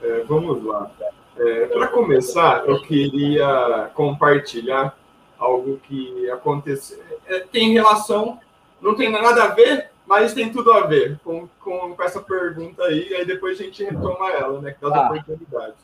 É, 0.00 0.22
vamos 0.24 0.62
lá. 0.64 0.90
É, 1.36 1.66
Para 1.66 1.88
começar, 1.88 2.64
eu 2.66 2.80
queria 2.82 3.90
compartilhar 3.94 4.96
algo 5.38 5.78
que 5.78 6.30
aconteceu. 6.30 7.02
É, 7.26 7.40
tem 7.40 7.72
relação, 7.72 8.38
não 8.80 8.94
tem 8.94 9.10
nada 9.10 9.44
a 9.44 9.48
ver, 9.48 9.90
mas 10.06 10.34
tem 10.34 10.52
tudo 10.52 10.72
a 10.72 10.86
ver 10.86 11.18
com, 11.24 11.48
com, 11.60 11.94
com 11.94 12.02
essa 12.02 12.20
pergunta 12.20 12.84
aí, 12.84 13.14
aí 13.14 13.24
depois 13.24 13.58
a 13.58 13.64
gente 13.64 13.82
retoma 13.82 14.30
ela, 14.30 14.60
né? 14.60 14.76
Das 14.80 14.92
ah. 14.92 15.06
oportunidades. 15.06 15.78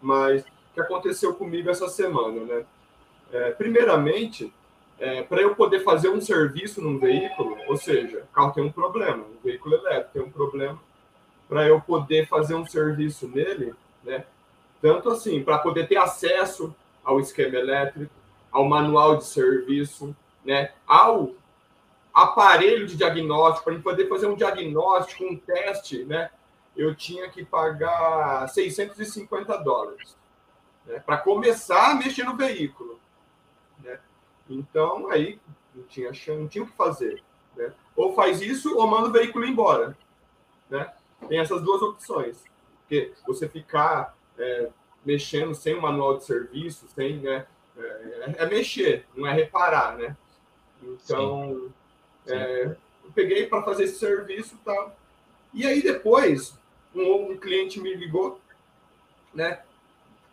Mas 0.00 0.42
o 0.42 0.74
que 0.74 0.80
aconteceu 0.80 1.34
comigo 1.34 1.68
essa 1.68 1.88
semana, 1.88 2.40
né? 2.44 2.64
É, 3.32 3.50
primeiramente, 3.50 4.52
é, 4.98 5.22
para 5.22 5.42
eu 5.42 5.54
poder 5.54 5.80
fazer 5.80 6.08
um 6.08 6.20
serviço 6.20 6.80
num 6.80 6.98
veículo, 6.98 7.56
ou 7.66 7.76
seja, 7.76 8.24
o 8.30 8.34
carro 8.34 8.52
tem 8.52 8.64
um 8.64 8.72
problema, 8.72 9.24
um 9.24 9.44
veículo 9.44 9.74
elétrico 9.74 10.10
tem 10.12 10.22
um 10.22 10.30
problema, 10.30 10.80
para 11.48 11.66
eu 11.66 11.80
poder 11.80 12.26
fazer 12.26 12.54
um 12.54 12.66
serviço 12.66 13.28
nele, 13.28 13.74
né? 14.04 14.24
Tanto 14.80 15.10
assim, 15.10 15.42
para 15.42 15.58
poder 15.58 15.88
ter 15.88 15.96
acesso 15.96 16.74
ao 17.04 17.20
esquema 17.20 17.56
elétrico, 17.56 18.12
ao 18.50 18.64
manual 18.64 19.16
de 19.16 19.24
serviço, 19.24 20.14
né? 20.44 20.72
Ao 20.86 21.30
aparelho 22.12 22.86
de 22.86 22.96
diagnóstico, 22.96 23.70
para 23.70 23.80
poder 23.80 24.08
fazer 24.08 24.26
um 24.26 24.34
diagnóstico, 24.34 25.24
um 25.24 25.36
teste, 25.36 26.04
né? 26.04 26.30
Eu 26.76 26.94
tinha 26.94 27.28
que 27.28 27.44
pagar 27.44 28.48
650 28.48 29.56
dólares 29.58 30.16
né? 30.88 31.00
para 31.00 31.18
começar 31.18 31.90
a 31.90 31.94
mexer 31.94 32.24
no 32.24 32.36
veículo. 32.36 32.98
Né? 33.82 33.98
Então, 34.48 35.10
aí 35.10 35.38
não 35.74 35.84
tinha, 35.84 36.10
não 36.28 36.48
tinha 36.48 36.64
o 36.64 36.66
que 36.66 36.76
fazer. 36.76 37.22
Né? 37.56 37.72
Ou 37.94 38.14
faz 38.14 38.40
isso 38.40 38.76
ou 38.76 38.86
manda 38.86 39.08
o 39.08 39.12
veículo 39.12 39.44
embora. 39.44 39.96
Né? 40.70 40.92
Tem 41.28 41.38
essas 41.38 41.62
duas 41.62 41.82
opções. 41.82 42.42
Porque 42.80 43.12
você 43.26 43.48
ficar 43.48 44.16
é, 44.38 44.68
mexendo 45.04 45.54
sem 45.54 45.74
o 45.74 45.82
manual 45.82 46.16
de 46.16 46.24
serviço, 46.24 46.86
sem, 46.94 47.18
né, 47.18 47.46
é, 47.76 48.34
é, 48.38 48.46
mexer, 48.46 49.04
não 49.14 49.26
é 49.26 49.32
reparar, 49.32 49.96
né? 49.96 50.16
Então, 50.82 51.70
Sim. 52.26 52.34
É, 52.34 52.64
eu 53.04 53.10
peguei 53.14 53.46
para 53.46 53.62
fazer 53.62 53.84
esse 53.84 53.98
serviço 53.98 54.54
e 54.54 54.64
tal. 54.64 54.96
E 55.54 55.66
aí 55.66 55.82
depois, 55.82 56.54
um, 56.94 57.32
um, 57.32 57.36
cliente 57.36 57.80
me 57.80 57.94
ligou, 57.94 58.40
né? 59.34 59.60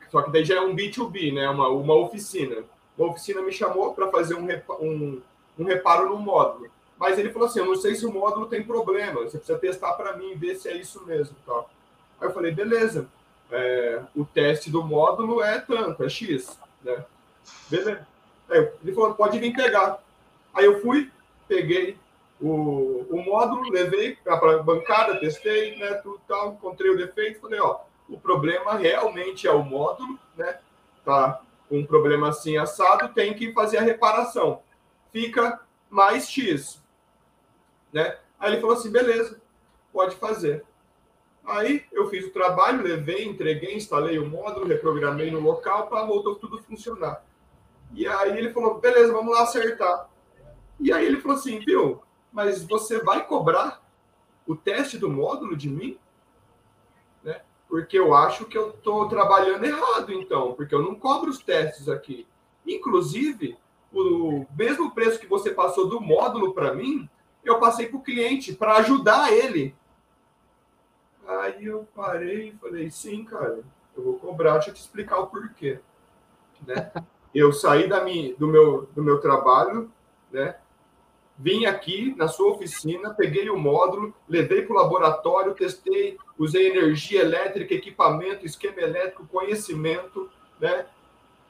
Só 0.10 0.22
que 0.22 0.32
daí 0.32 0.46
já 0.46 0.56
é 0.56 0.62
um 0.62 0.76
B2B, 0.76 1.34
né? 1.34 1.50
Uma, 1.50 1.70
uma 1.70 1.96
oficina 1.96 2.64
uma 2.98 3.10
oficina 3.10 3.42
me 3.42 3.52
chamou 3.52 3.94
para 3.94 4.10
fazer 4.10 4.36
um, 4.36 4.48
um, 4.80 5.22
um 5.60 5.64
reparo 5.64 6.10
no 6.10 6.18
módulo. 6.18 6.70
Mas 6.98 7.20
ele 7.20 7.32
falou 7.32 7.48
assim: 7.48 7.60
eu 7.60 7.66
não 7.66 7.76
sei 7.76 7.96
se 7.96 8.06
o 8.06 8.12
módulo 8.12 8.48
tem 8.48 8.64
problema, 8.64 9.22
você 9.22 9.38
precisa 9.38 9.60
testar 9.60 9.94
para 9.94 10.16
mim, 10.16 10.36
ver 10.36 10.56
se 10.56 10.70
é 10.70 10.78
isso 10.78 11.06
mesmo. 11.06 11.36
Tá? 11.46 11.66
Aí 12.22 12.28
eu 12.28 12.34
falei: 12.34 12.52
beleza, 12.52 13.08
é, 13.52 14.02
o 14.16 14.26
teste 14.26 14.70
do 14.70 14.84
módulo 14.84 15.42
é 15.42 15.60
tanto, 15.60 16.04
é 16.04 16.10
X. 16.10 16.60
né? 16.84 17.04
Beleza. 17.70 18.08
Aí 18.50 18.70
ele 18.84 18.94
falou, 18.94 19.14
pode 19.14 19.40
vir 19.40 19.54
pegar. 19.54 20.00
Aí 20.54 20.66
eu 20.66 20.82
fui, 20.82 21.12
peguei 21.48 21.98
o, 22.40 23.06
o 23.10 23.22
módulo, 23.24 23.70
levei 23.70 24.16
para 24.16 24.56
a 24.56 24.64
bancada, 24.64 25.20
testei, 25.20 25.76
né, 25.78 25.96
tudo 25.96 26.20
tal, 26.28 26.54
encontrei 26.54 26.92
o 26.92 26.98
defeito, 26.98 27.42
falei, 27.42 27.60
ó, 27.60 27.80
o 28.10 28.20
problema 28.20 28.76
realmente 28.76 29.48
é 29.48 29.52
o 29.52 29.64
módulo, 29.64 30.20
né? 30.36 30.60
Tá 31.04 31.42
com 31.68 31.80
um 31.80 31.86
problema 31.86 32.30
assim 32.30 32.58
assado, 32.58 33.14
tem 33.14 33.34
que 33.34 33.52
fazer 33.52 33.78
a 33.78 33.82
reparação. 33.82 34.62
Fica 35.12 35.60
mais 35.90 36.30
X, 36.30 36.82
né? 37.92 38.18
Aí 38.40 38.52
ele 38.52 38.62
falou 38.62 38.76
assim, 38.76 38.92
beleza, 38.92 39.42
pode 39.92 40.16
fazer. 40.18 40.64
Aí 41.46 41.86
eu 41.92 42.10
fiz 42.10 42.26
o 42.26 42.32
trabalho, 42.32 42.84
levei, 42.84 43.26
entreguei, 43.26 43.76
instalei 43.76 44.18
o 44.18 44.28
módulo, 44.28 44.68
reprogramei 44.68 45.30
no 45.30 45.40
local 45.40 45.88
para 45.88 46.04
voltou 46.04 46.36
tudo 46.36 46.62
funcionar. 46.64 47.24
E 47.94 48.08
aí 48.08 48.38
ele 48.38 48.52
falou, 48.52 48.80
beleza, 48.80 49.14
vamos 49.14 49.34
lá 49.34 49.44
acertar. 49.44 50.10
E 50.80 50.92
aí 50.92 51.06
ele 51.06 51.22
falou 51.22 51.38
assim, 51.38 51.60
viu, 51.60 52.02
mas 52.32 52.64
você 52.64 53.00
vai 53.00 53.26
cobrar 53.26 53.82
o 54.46 54.56
teste 54.56 54.98
do 54.98 55.10
módulo 55.10 55.56
de 55.56 55.70
mim? 55.70 55.98
Né? 57.24 57.42
Porque 57.70 57.98
eu 57.98 58.14
acho 58.14 58.46
que 58.46 58.58
eu 58.58 58.72
estou 58.72 59.08
trabalhando 59.08 59.64
errado, 59.64 60.12
então, 60.12 60.54
porque 60.54 60.74
eu 60.74 60.82
não 60.82 60.96
cobro 60.96 61.30
os 61.30 61.38
testes 61.38 61.88
aqui. 61.88 62.28
Inclusive, 62.66 63.58
o 63.94 64.46
mesmo 64.58 64.92
preço 64.92 65.20
que 65.20 65.28
você 65.28 65.52
passou 65.52 65.88
do 65.88 66.02
módulo 66.02 66.54
para 66.54 66.74
mim, 66.74 67.08
eu 67.44 67.60
passei 67.60 67.88
para 67.88 67.98
o 67.98 68.04
cliente 68.04 68.54
para 68.54 68.78
ajudar 68.78 69.32
ele. 69.32 69.76
Aí 71.28 71.66
eu 71.66 71.88
parei 71.96 72.50
e 72.50 72.58
falei, 72.58 72.90
sim, 72.92 73.26
cara, 73.26 73.62
eu 73.96 74.04
vou 74.04 74.20
cobrar, 74.20 74.54
deixa 74.54 74.70
eu 74.70 74.74
te 74.74 74.82
explicar 74.82 75.20
o 75.20 75.28
porquê. 75.28 75.80
Né? 76.66 76.92
Eu 77.36 77.52
saí 77.52 77.90
da 77.90 78.02
minha, 78.02 78.34
do, 78.38 78.48
meu, 78.48 78.88
do 78.96 79.04
meu 79.04 79.20
trabalho, 79.20 79.92
né? 80.32 80.56
vim 81.38 81.66
aqui 81.66 82.16
na 82.18 82.28
sua 82.28 82.54
oficina, 82.54 83.14
peguei 83.14 83.50
o 83.50 83.58
módulo, 83.58 84.14
levei 84.28 84.62
para 84.62 84.74
o 84.74 84.78
laboratório, 84.78 85.54
testei, 85.54 86.18
usei 86.38 86.70
energia 86.70 87.22
elétrica, 87.22 87.74
equipamento, 87.74 88.46
esquema 88.46 88.80
elétrico, 88.80 89.28
conhecimento, 89.28 90.30
né? 90.60 90.86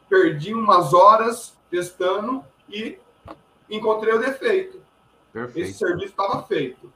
Perdi 0.10 0.54
umas 0.54 0.94
horas 0.94 1.56
testando 1.70 2.44
e 2.70 2.98
encontrei 3.70 4.14
o 4.14 4.20
defeito. 4.20 4.82
Perfeito. 5.32 5.70
Esse 5.70 5.78
serviço 5.78 6.12
estava 6.12 6.44
feito. 6.44 6.92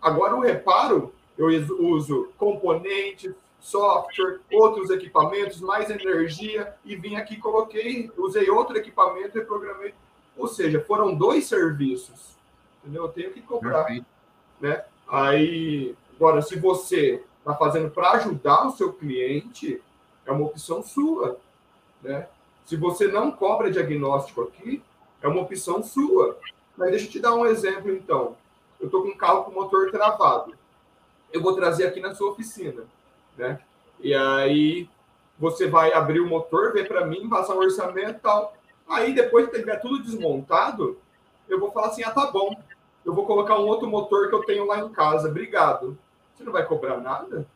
Agora 0.00 0.34
o 0.34 0.40
reparo, 0.40 1.14
eu 1.36 1.48
uso 1.80 2.28
componentes, 2.38 3.32
software, 3.60 4.40
outros 4.52 4.90
equipamentos, 4.90 5.60
mais 5.60 5.90
energia 5.90 6.74
e 6.84 6.94
vim 6.96 7.16
aqui 7.16 7.36
coloquei, 7.36 8.10
usei 8.16 8.50
outro 8.50 8.76
equipamento 8.76 9.38
e 9.38 9.44
programei. 9.44 9.94
Ou 10.36 10.46
seja, 10.46 10.80
foram 10.80 11.14
dois 11.14 11.46
serviços 11.46 12.34
entendeu? 12.84 13.04
Eu 13.04 13.08
tenho 13.08 13.32
que 13.32 13.40
cobrar, 13.40 13.84
Perfeito. 13.84 14.06
né? 14.60 14.84
Aí, 15.08 15.96
agora, 16.14 16.42
se 16.42 16.58
você 16.58 17.22
está 17.38 17.54
fazendo 17.54 17.90
para 17.90 18.12
ajudar 18.12 18.66
o 18.66 18.72
seu 18.72 18.92
cliente, 18.92 19.82
é 20.26 20.32
uma 20.32 20.46
opção 20.46 20.82
sua, 20.82 21.38
né? 22.02 22.28
Se 22.66 22.76
você 22.76 23.08
não 23.08 23.30
cobra 23.30 23.70
diagnóstico 23.70 24.42
aqui, 24.42 24.82
é 25.22 25.28
uma 25.28 25.42
opção 25.42 25.82
sua. 25.82 26.38
Mas 26.76 26.90
deixa 26.90 27.06
eu 27.06 27.10
te 27.10 27.20
dar 27.20 27.34
um 27.34 27.46
exemplo, 27.46 27.92
então. 27.92 28.36
Eu 28.80 28.86
estou 28.86 29.02
com 29.02 29.08
um 29.08 29.16
carro 29.16 29.44
com 29.44 29.52
motor 29.52 29.90
travado. 29.90 30.54
Eu 31.34 31.42
vou 31.42 31.54
trazer 31.54 31.86
aqui 31.86 32.00
na 32.00 32.14
sua 32.14 32.30
oficina, 32.30 32.84
né? 33.36 33.60
E 34.00 34.14
aí 34.14 34.88
você 35.38 35.66
vai 35.68 35.92
abrir 35.92 36.20
o 36.20 36.28
motor, 36.28 36.72
ver 36.72 36.88
para 36.88 37.04
mim, 37.04 37.28
passar 37.28 37.54
um 37.54 37.58
orçamento 37.58 38.18
e 38.18 38.20
tal. 38.20 38.56
Aí 38.88 39.12
depois 39.12 39.50
que 39.50 39.58
tiver 39.58 39.80
tudo 39.80 40.02
desmontado, 40.02 40.98
eu 41.48 41.60
vou 41.60 41.70
falar 41.72 41.88
assim: 41.88 42.02
ah, 42.02 42.10
tá 42.10 42.30
bom 42.30 42.56
eu 43.04 43.12
vou 43.12 43.26
colocar 43.26 43.58
um 43.58 43.66
outro 43.66 43.86
motor 43.86 44.28
que 44.28 44.34
eu 44.34 44.44
tenho 44.44 44.66
lá 44.66 44.80
em 44.80 44.88
casa. 44.88 45.28
Obrigado. 45.28 45.98
Você 46.34 46.42
não 46.42 46.52
vai 46.52 46.64
cobrar 46.64 46.96
nada? 46.96 47.46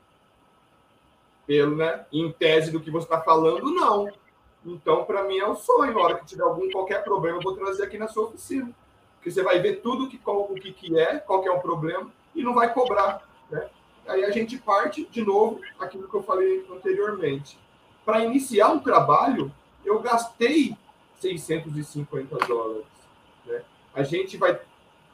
Pelo, 1.46 1.76
né? 1.76 2.04
Em 2.12 2.30
tese 2.30 2.70
do 2.70 2.80
que 2.80 2.90
você 2.90 3.06
está 3.06 3.20
falando, 3.20 3.70
não. 3.70 4.12
Então, 4.64 5.04
para 5.04 5.24
mim, 5.24 5.38
é 5.38 5.48
um 5.48 5.56
sonho. 5.56 5.98
A 5.98 6.02
hora 6.02 6.18
que 6.18 6.26
tiver 6.26 6.42
algum 6.42 6.70
qualquer 6.70 7.02
problema, 7.02 7.38
eu 7.38 7.42
vou 7.42 7.56
trazer 7.56 7.84
aqui 7.84 7.96
na 7.96 8.08
sua 8.08 8.24
oficina. 8.24 8.70
Porque 9.16 9.30
você 9.30 9.42
vai 9.42 9.58
ver 9.58 9.80
tudo 9.80 10.08
que, 10.08 10.18
qual, 10.18 10.42
o 10.42 10.54
que, 10.54 10.72
que 10.72 10.98
é, 10.98 11.18
qual 11.18 11.40
que 11.40 11.48
é 11.48 11.52
o 11.52 11.60
problema, 11.60 12.10
e 12.34 12.42
não 12.42 12.54
vai 12.54 12.72
cobrar. 12.72 13.26
Né? 13.50 13.68
Aí 14.06 14.24
a 14.24 14.30
gente 14.30 14.58
parte, 14.58 15.06
de 15.10 15.24
novo, 15.24 15.60
aquilo 15.78 16.08
que 16.08 16.14
eu 16.14 16.22
falei 16.22 16.66
anteriormente. 16.70 17.58
Para 18.04 18.24
iniciar 18.24 18.68
um 18.68 18.78
trabalho, 18.78 19.52
eu 19.84 20.00
gastei 20.00 20.76
650 21.20 22.36
dólares. 22.46 22.86
Né? 23.44 23.62
A 23.94 24.02
gente 24.02 24.36
vai 24.36 24.58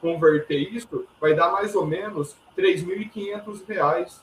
converter 0.00 0.59
isso, 0.59 1.07
vai 1.21 1.35
dar 1.35 1.50
mais 1.50 1.75
ou 1.75 1.87
menos 1.87 2.37
R$ 2.57 2.62
3.500. 2.62 4.21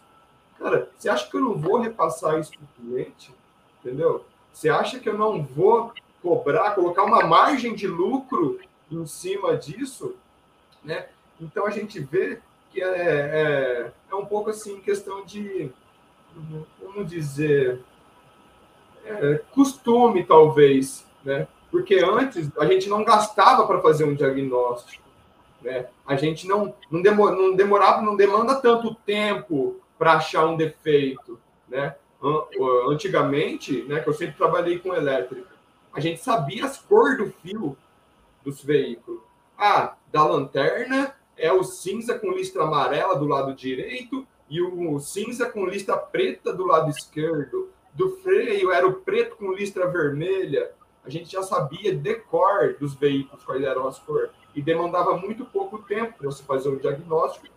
Cara, 0.57 0.89
você 0.95 1.09
acha 1.09 1.27
que 1.29 1.35
eu 1.35 1.41
não 1.41 1.57
vou 1.57 1.79
repassar 1.79 2.39
isso 2.39 2.51
para 2.51 2.63
o 2.63 2.67
cliente? 2.85 3.33
Entendeu? 3.79 4.23
Você 4.53 4.69
acha 4.69 4.99
que 4.99 5.09
eu 5.09 5.17
não 5.17 5.43
vou 5.43 5.91
cobrar, 6.21 6.75
colocar 6.75 7.03
uma 7.03 7.25
margem 7.25 7.73
de 7.73 7.87
lucro 7.87 8.59
em 8.91 9.05
cima 9.05 9.57
disso? 9.57 10.15
Né? 10.83 11.09
Então 11.39 11.65
a 11.65 11.71
gente 11.71 11.99
vê 11.99 12.39
que 12.71 12.81
é, 12.81 12.87
é, 12.87 13.91
é 14.11 14.15
um 14.15 14.25
pouco 14.25 14.49
assim 14.49 14.79
questão 14.79 15.25
de, 15.25 15.71
vamos 16.81 17.09
dizer, 17.09 17.79
é, 19.05 19.41
costume 19.51 20.23
talvez, 20.23 21.05
né? 21.23 21.47
Porque 21.69 21.95
antes 21.95 22.49
a 22.57 22.65
gente 22.65 22.89
não 22.89 23.03
gastava 23.03 23.65
para 23.65 23.81
fazer 23.81 24.03
um 24.03 24.13
diagnóstico. 24.13 25.03
Né? 25.61 25.87
A 26.05 26.15
gente 26.15 26.45
não, 26.45 26.75
não, 26.89 27.01
demor, 27.01 27.31
não 27.31 27.55
demorava, 27.55 28.01
não 28.01 28.15
demanda 28.15 28.55
tanto 28.55 28.93
tempo 28.93 29.79
para 29.97 30.13
achar 30.13 30.45
um 30.45 30.57
defeito. 30.57 31.39
Né? 31.69 31.95
Antigamente, 32.89 33.83
né, 33.83 34.01
que 34.01 34.09
eu 34.09 34.13
sempre 34.13 34.35
trabalhei 34.35 34.79
com 34.79 34.93
elétrica, 34.93 35.49
a 35.93 35.99
gente 35.99 36.19
sabia 36.19 36.65
as 36.65 36.77
cores 36.77 37.17
do 37.17 37.31
fio 37.41 37.77
dos 38.43 38.61
veículos. 38.63 39.21
Ah, 39.57 39.95
da 40.11 40.25
lanterna 40.25 41.15
é 41.37 41.51
o 41.51 41.63
cinza 41.63 42.17
com 42.17 42.31
listra 42.31 42.63
amarela 42.63 43.15
do 43.15 43.25
lado 43.25 43.53
direito 43.53 44.25
e 44.49 44.61
o 44.61 44.99
cinza 44.99 45.49
com 45.49 45.65
listra 45.65 45.97
preta 45.97 46.53
do 46.53 46.65
lado 46.65 46.89
esquerdo. 46.89 47.69
Do 47.93 48.17
freio 48.17 48.71
era 48.71 48.87
o 48.87 48.95
preto 48.95 49.35
com 49.37 49.51
listra 49.51 49.87
vermelha. 49.87 50.71
A 51.03 51.09
gente 51.09 51.31
já 51.31 51.41
sabia 51.41 51.95
decor 51.95 52.75
dos 52.79 52.93
veículos 52.93 53.43
quais 53.43 53.63
eram 53.63 53.87
as 53.87 53.97
cores 53.99 54.29
e 54.53 54.61
demandava 54.61 55.17
muito 55.17 55.45
pouco 55.45 55.79
tempo 55.79 56.17
para 56.17 56.27
você 56.27 56.43
fazer 56.43 56.69
o 56.69 56.79
diagnóstico, 56.79 57.47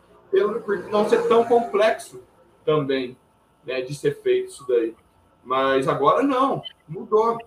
por 0.65 0.79
não 0.89 1.09
ser 1.09 1.29
tão 1.29 1.45
complexo 1.45 2.23
também 2.65 3.17
né, 3.65 3.83
de 3.83 3.95
ser 3.95 4.21
feito 4.23 4.49
isso 4.49 4.67
daí. 4.67 4.95
Mas 5.43 5.87
agora 5.89 6.23
não, 6.23 6.63
mudou. 6.89 7.39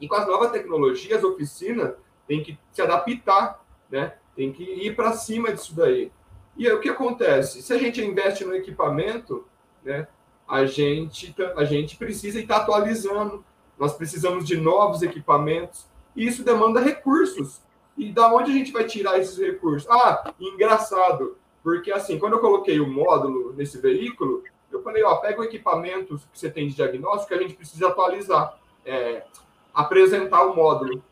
E 0.00 0.06
com 0.06 0.14
as 0.14 0.26
novas 0.26 0.50
tecnologias, 0.52 1.22
a 1.22 1.26
oficina 1.26 1.96
tem 2.26 2.42
que 2.42 2.58
se 2.72 2.82
adaptar, 2.82 3.64
né? 3.90 4.14
Tem 4.36 4.52
que 4.52 4.62
ir 4.62 4.94
para 4.94 5.12
cima 5.12 5.52
disso 5.52 5.74
daí. 5.74 6.10
E 6.56 6.66
aí, 6.66 6.72
o 6.72 6.80
que 6.80 6.88
acontece? 6.88 7.62
Se 7.62 7.72
a 7.72 7.78
gente 7.78 8.00
investe 8.00 8.44
no 8.44 8.54
equipamento, 8.54 9.44
né, 9.82 10.06
a, 10.48 10.64
gente, 10.66 11.34
a 11.56 11.64
gente 11.64 11.96
precisa 11.96 12.38
estar 12.38 12.58
atualizando, 12.58 13.44
nós 13.78 13.94
precisamos 13.94 14.46
de 14.46 14.56
novos 14.56 15.02
equipamentos, 15.02 15.86
e 16.14 16.26
isso 16.26 16.44
demanda 16.44 16.80
recursos. 16.80 17.60
E 17.96 18.12
da 18.12 18.32
onde 18.32 18.50
a 18.50 18.54
gente 18.54 18.72
vai 18.72 18.84
tirar 18.84 19.18
esses 19.18 19.38
recursos? 19.38 19.88
Ah, 19.90 20.32
engraçado, 20.40 21.36
porque 21.62 21.90
assim, 21.90 22.18
quando 22.18 22.34
eu 22.34 22.40
coloquei 22.40 22.78
o 22.80 22.86
módulo 22.86 23.52
nesse 23.54 23.78
veículo, 23.78 24.42
eu 24.70 24.82
falei, 24.82 25.02
ó, 25.04 25.16
pega 25.16 25.40
o 25.40 25.44
equipamento 25.44 26.18
que 26.32 26.38
você 26.38 26.50
tem 26.50 26.68
de 26.68 26.74
diagnóstico 26.74 27.28
que 27.28 27.34
a 27.34 27.42
gente 27.42 27.54
precisa 27.54 27.88
atualizar, 27.88 28.58
é, 28.84 29.24
apresentar 29.72 30.44
o 30.44 30.54
módulo. 30.54 31.02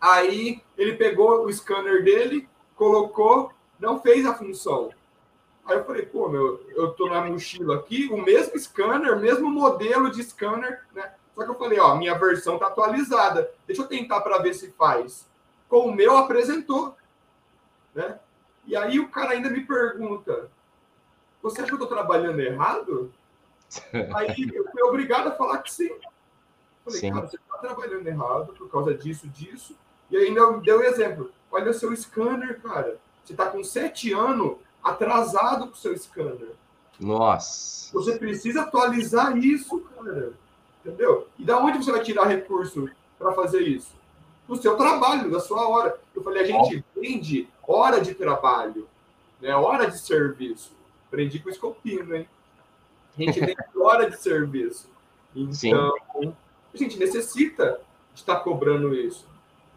Aí 0.00 0.62
ele 0.76 0.94
pegou 0.94 1.44
o 1.44 1.52
scanner 1.52 2.04
dele, 2.04 2.48
colocou, 2.76 3.52
não 3.78 4.00
fez 4.00 4.24
a 4.24 4.34
função. 4.34 4.90
Aí 5.64 5.76
eu 5.76 5.84
falei, 5.84 6.06
pô, 6.06 6.28
meu, 6.28 6.64
eu 6.70 6.92
tô 6.92 7.08
na 7.08 7.22
mochila 7.24 7.76
aqui, 7.76 8.08
o 8.10 8.16
mesmo 8.16 8.58
scanner, 8.58 9.18
mesmo 9.18 9.50
modelo 9.50 10.10
de 10.10 10.22
scanner, 10.22 10.82
né? 10.94 11.12
Só 11.34 11.44
que 11.44 11.50
eu 11.50 11.58
falei, 11.58 11.78
ó, 11.78 11.94
minha 11.94 12.14
versão 12.18 12.58
tá 12.58 12.66
atualizada. 12.66 13.50
Deixa 13.66 13.82
eu 13.82 13.86
tentar 13.86 14.20
para 14.22 14.38
ver 14.38 14.54
se 14.54 14.72
faz 14.72 15.28
com 15.68 15.88
o 15.88 15.94
meu 15.94 16.16
apresentou. 16.16 16.96
Né? 17.94 18.18
E 18.66 18.74
aí 18.74 18.98
o 18.98 19.08
cara 19.08 19.30
ainda 19.30 19.50
me 19.50 19.64
pergunta: 19.64 20.50
Você 21.42 21.60
acha 21.60 21.68
que 21.68 21.74
eu 21.74 21.82
estou 21.82 21.96
trabalhando 21.96 22.40
errado? 22.40 23.12
aí 24.14 24.50
eu 24.52 24.70
fui 24.70 24.82
obrigado 24.82 25.28
a 25.28 25.32
falar 25.32 25.58
que 25.58 25.72
sim. 25.72 25.94
Falei, 26.84 27.00
sim. 27.00 27.12
cara, 27.12 27.26
você 27.26 27.36
está 27.36 27.58
trabalhando 27.58 28.06
errado 28.06 28.54
por 28.54 28.70
causa 28.70 28.94
disso, 28.94 29.28
disso. 29.28 29.76
E 30.10 30.16
ainda 30.16 30.52
deu 30.58 30.78
um 30.78 30.82
exemplo. 30.82 31.30
Olha 31.50 31.70
o 31.70 31.74
seu 31.74 31.94
scanner, 31.96 32.60
cara. 32.60 32.98
Você 33.24 33.32
está 33.32 33.46
com 33.46 33.62
sete 33.62 34.12
anos 34.12 34.56
atrasado 34.82 35.66
com 35.66 35.74
o 35.74 35.76
seu 35.76 35.96
scanner. 35.96 36.52
Nossa. 36.98 37.92
Você 37.92 38.18
precisa 38.18 38.62
atualizar 38.62 39.36
isso, 39.36 39.80
cara. 39.80 40.32
Entendeu? 40.84 41.28
E 41.38 41.44
da 41.44 41.58
onde 41.58 41.78
você 41.78 41.92
vai 41.92 42.02
tirar 42.02 42.26
recurso 42.26 42.88
para 43.18 43.32
fazer 43.32 43.60
isso? 43.60 43.92
Do 44.46 44.56
seu 44.56 44.76
trabalho, 44.76 45.30
da 45.30 45.40
sua 45.40 45.68
hora. 45.68 45.98
Eu 46.14 46.22
falei, 46.22 46.42
a 46.42 46.46
gente 46.46 46.84
vende 46.96 47.48
hora 47.66 48.00
de 48.00 48.14
trabalho, 48.14 48.88
né? 49.40 49.54
hora 49.54 49.90
de 49.90 49.98
serviço. 49.98 50.72
Aprendi 51.06 51.38
com 51.38 51.48
o 51.48 51.52
Escopino, 51.52 52.16
hein? 52.16 52.28
A 53.16 53.22
gente 53.22 53.40
vende 53.40 53.56
hora 53.76 54.10
de 54.10 54.18
serviço. 54.18 54.88
Então, 55.34 55.52
Sim. 55.52 56.34
a 56.72 56.76
gente 56.76 56.98
necessita 56.98 57.80
de 58.14 58.20
estar 58.20 58.36
tá 58.36 58.40
cobrando 58.40 58.94
isso. 58.94 59.26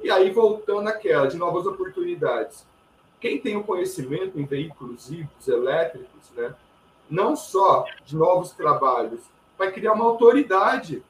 E 0.02 0.10
aí, 0.10 0.32
voltando 0.32 0.88
àquela, 0.88 1.28
de 1.28 1.38
novas 1.38 1.66
oportunidades. 1.66 2.66
Quem 3.20 3.40
tem 3.40 3.56
o 3.56 3.64
conhecimento 3.64 4.40
em 4.40 4.46
veículos 4.46 5.12
híbridos, 5.12 5.48
elétricos, 5.48 6.32
né? 6.36 6.56
não 7.12 7.36
só 7.36 7.86
de 8.06 8.16
novos 8.16 8.52
trabalhos, 8.52 9.20
vai 9.58 9.72
criar 9.72 9.94
uma 9.94 10.06
autoridade, 10.06 11.04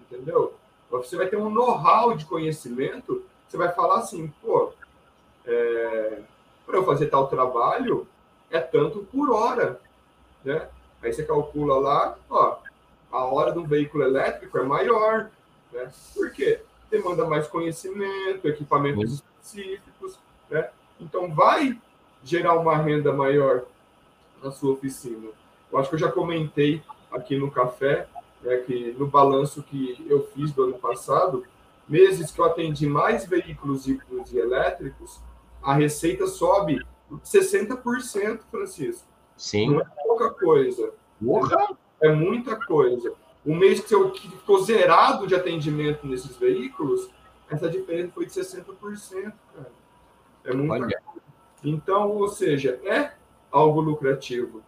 entendeu? 0.00 0.54
Você 0.90 1.16
vai 1.16 1.26
ter 1.26 1.36
um 1.36 1.50
know-how 1.50 2.16
de 2.16 2.24
conhecimento, 2.24 3.24
você 3.46 3.56
vai 3.56 3.72
falar 3.72 3.98
assim, 3.98 4.32
pô, 4.40 4.72
é, 5.44 6.20
para 6.64 6.76
eu 6.76 6.84
fazer 6.84 7.06
tal 7.08 7.26
trabalho, 7.26 8.06
é 8.50 8.60
tanto 8.60 9.00
por 9.12 9.30
hora, 9.30 9.80
né? 10.44 10.68
Aí 11.02 11.12
você 11.12 11.24
calcula 11.24 11.78
lá, 11.78 12.16
ó, 12.28 12.58
a 13.10 13.24
hora 13.24 13.52
do 13.52 13.64
veículo 13.64 14.04
elétrico 14.04 14.56
é 14.58 14.62
maior, 14.62 15.30
né? 15.72 15.90
Por 16.14 16.30
quê? 16.32 16.60
Demanda 16.90 17.26
mais 17.26 17.46
conhecimento, 17.46 18.48
equipamentos 18.48 19.14
específicos, 19.14 20.18
né? 20.50 20.70
Então 20.98 21.32
vai 21.32 21.80
gerar 22.22 22.58
uma 22.58 22.76
renda 22.76 23.12
maior 23.12 23.62
na 24.42 24.50
sua 24.50 24.72
oficina. 24.72 25.28
Eu 25.70 25.78
acho 25.78 25.88
que 25.88 25.94
eu 25.94 26.00
já 26.00 26.10
comentei 26.10 26.82
aqui 27.10 27.38
no 27.38 27.50
café, 27.50 28.08
né, 28.42 28.56
que 28.58 28.92
no 28.98 29.06
balanço 29.06 29.62
que 29.62 30.04
eu 30.08 30.26
fiz 30.34 30.52
do 30.52 30.64
ano 30.64 30.78
passado, 30.78 31.44
meses 31.88 32.30
que 32.30 32.40
eu 32.40 32.44
atendi 32.44 32.86
mais 32.86 33.26
veículos 33.26 33.86
híbridos 33.86 34.32
e 34.32 34.38
elétricos, 34.38 35.20
a 35.62 35.74
receita 35.74 36.26
sobe 36.26 36.84
60%, 37.24 38.40
Francisco. 38.50 39.06
Sim. 39.36 39.70
Não 39.70 39.80
é 39.80 39.84
pouca 40.04 40.30
coisa. 40.30 40.92
Porra. 41.22 41.76
É 42.02 42.10
muita 42.10 42.56
coisa. 42.56 43.12
O 43.44 43.54
mês 43.54 43.80
que 43.80 43.94
eu 43.94 44.14
ficou 44.14 44.62
zerado 44.62 45.26
de 45.26 45.34
atendimento 45.34 46.06
nesses 46.06 46.36
veículos, 46.36 47.10
essa 47.48 47.68
diferença 47.68 48.12
foi 48.12 48.26
de 48.26 48.32
60%, 48.32 49.32
cara. 49.54 49.72
É 50.44 50.54
muita 50.54 50.74
Olha. 50.74 51.02
Então, 51.62 52.10
ou 52.10 52.28
seja, 52.28 52.80
é 52.84 53.12
algo 53.50 53.80
lucrativo. 53.80 54.62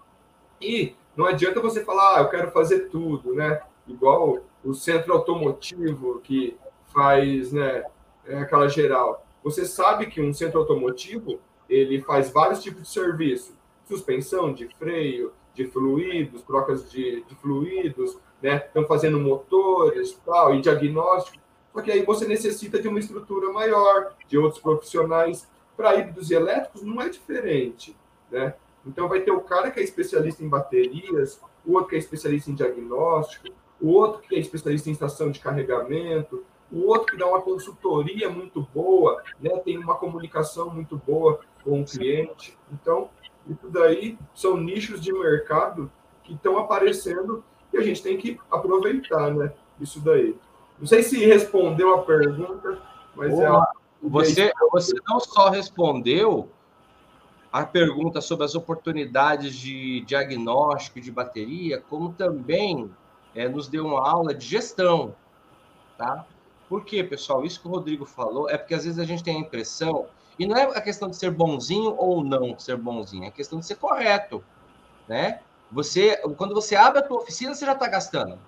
E 0.60 0.94
não 1.16 1.26
adianta 1.26 1.60
você 1.60 1.84
falar, 1.84 2.16
ah, 2.16 2.20
eu 2.22 2.28
quero 2.28 2.50
fazer 2.50 2.88
tudo, 2.88 3.34
né? 3.34 3.62
Igual 3.86 4.40
o 4.64 4.74
centro 4.74 5.12
automotivo 5.12 6.20
que 6.20 6.56
faz, 6.92 7.52
né, 7.52 7.84
é 8.24 8.38
aquela 8.38 8.68
geral. 8.68 9.26
Você 9.42 9.64
sabe 9.64 10.06
que 10.06 10.20
um 10.20 10.32
centro 10.32 10.60
automotivo, 10.60 11.40
ele 11.68 12.00
faz 12.02 12.30
vários 12.30 12.62
tipos 12.62 12.82
de 12.82 12.88
serviço. 12.88 13.56
Suspensão 13.84 14.52
de 14.52 14.68
freio, 14.76 15.32
de 15.54 15.66
fluidos, 15.66 16.42
trocas 16.42 16.90
de, 16.90 17.22
de 17.24 17.34
fluidos, 17.36 18.16
né? 18.42 18.56
Estão 18.56 18.84
fazendo 18.86 19.18
motores, 19.18 20.18
tal, 20.24 20.54
e 20.54 20.60
diagnóstico. 20.60 21.38
Só 21.72 21.80
que 21.80 21.90
aí 21.90 22.04
você 22.04 22.26
necessita 22.26 22.80
de 22.80 22.88
uma 22.88 22.98
estrutura 22.98 23.50
maior, 23.52 24.14
de 24.26 24.36
outros 24.36 24.60
profissionais. 24.60 25.48
Para 25.76 25.94
híbridos 25.94 26.30
elétricos 26.30 26.82
não 26.82 27.00
é 27.00 27.08
diferente, 27.08 27.96
né? 28.30 28.54
Então, 28.84 29.08
vai 29.08 29.20
ter 29.20 29.30
o 29.30 29.40
cara 29.40 29.70
que 29.70 29.80
é 29.80 29.82
especialista 29.82 30.44
em 30.44 30.48
baterias, 30.48 31.40
o 31.64 31.74
outro 31.74 31.90
que 31.90 31.96
é 31.96 31.98
especialista 31.98 32.50
em 32.50 32.54
diagnóstico, 32.54 33.48
o 33.80 33.90
outro 33.90 34.20
que 34.22 34.34
é 34.34 34.38
especialista 34.38 34.88
em 34.88 34.92
estação 34.92 35.30
de 35.30 35.40
carregamento, 35.40 36.44
o 36.70 36.86
outro 36.88 37.12
que 37.12 37.18
dá 37.18 37.26
uma 37.26 37.42
consultoria 37.42 38.28
muito 38.28 38.66
boa, 38.74 39.22
né? 39.40 39.50
tem 39.58 39.78
uma 39.78 39.94
comunicação 39.94 40.70
muito 40.70 40.96
boa 40.96 41.40
com 41.62 41.80
o 41.80 41.84
cliente. 41.84 42.58
Então, 42.72 43.10
isso 43.48 43.68
daí 43.68 44.18
são 44.34 44.56
nichos 44.56 45.00
de 45.00 45.12
mercado 45.12 45.90
que 46.24 46.34
estão 46.34 46.58
aparecendo 46.58 47.44
e 47.72 47.78
a 47.78 47.82
gente 47.82 48.02
tem 48.02 48.16
que 48.16 48.38
aproveitar 48.50 49.32
né? 49.34 49.52
isso 49.80 50.00
daí. 50.00 50.34
Não 50.78 50.86
sei 50.86 51.02
se 51.02 51.24
respondeu 51.24 51.94
a 51.94 52.02
pergunta, 52.02 52.78
mas 53.14 53.30
Boa. 53.30 53.68
é. 53.76 53.82
Você, 54.08 54.52
você 54.72 54.96
não 55.08 55.20
só 55.20 55.48
respondeu, 55.48 56.48
a 57.52 57.66
pergunta 57.66 58.20
sobre 58.22 58.46
as 58.46 58.54
oportunidades 58.54 59.54
de 59.54 60.00
diagnóstico 60.00 61.00
de 61.00 61.12
bateria, 61.12 61.78
como 61.78 62.14
também 62.14 62.90
é, 63.34 63.46
nos 63.46 63.68
deu 63.68 63.86
uma 63.86 64.08
aula 64.08 64.34
de 64.34 64.46
gestão, 64.46 65.14
tá? 65.98 66.24
Por 66.66 66.82
quê, 66.82 67.04
pessoal? 67.04 67.44
Isso 67.44 67.60
que 67.60 67.68
o 67.68 67.70
Rodrigo 67.70 68.06
falou 68.06 68.48
é 68.48 68.56
porque 68.56 68.74
às 68.74 68.84
vezes 68.84 68.98
a 68.98 69.04
gente 69.04 69.22
tem 69.22 69.36
a 69.36 69.40
impressão, 69.40 70.06
e 70.38 70.46
não 70.46 70.56
é 70.56 70.62
a 70.62 70.80
questão 70.80 71.10
de 71.10 71.16
ser 71.16 71.30
bonzinho 71.30 71.94
ou 71.98 72.24
não 72.24 72.58
ser 72.58 72.78
bonzinho, 72.78 73.24
é 73.24 73.28
a 73.28 73.32
questão 73.32 73.58
de 73.58 73.66
ser 73.66 73.74
correto, 73.74 74.42
né? 75.06 75.40
Você, 75.72 76.16
quando 76.36 76.54
você 76.54 76.76
abre 76.76 77.00
a 77.00 77.02
tua 77.02 77.18
oficina, 77.18 77.54
você 77.54 77.64
já 77.64 77.72
está 77.72 77.88
gastando. 77.88 78.38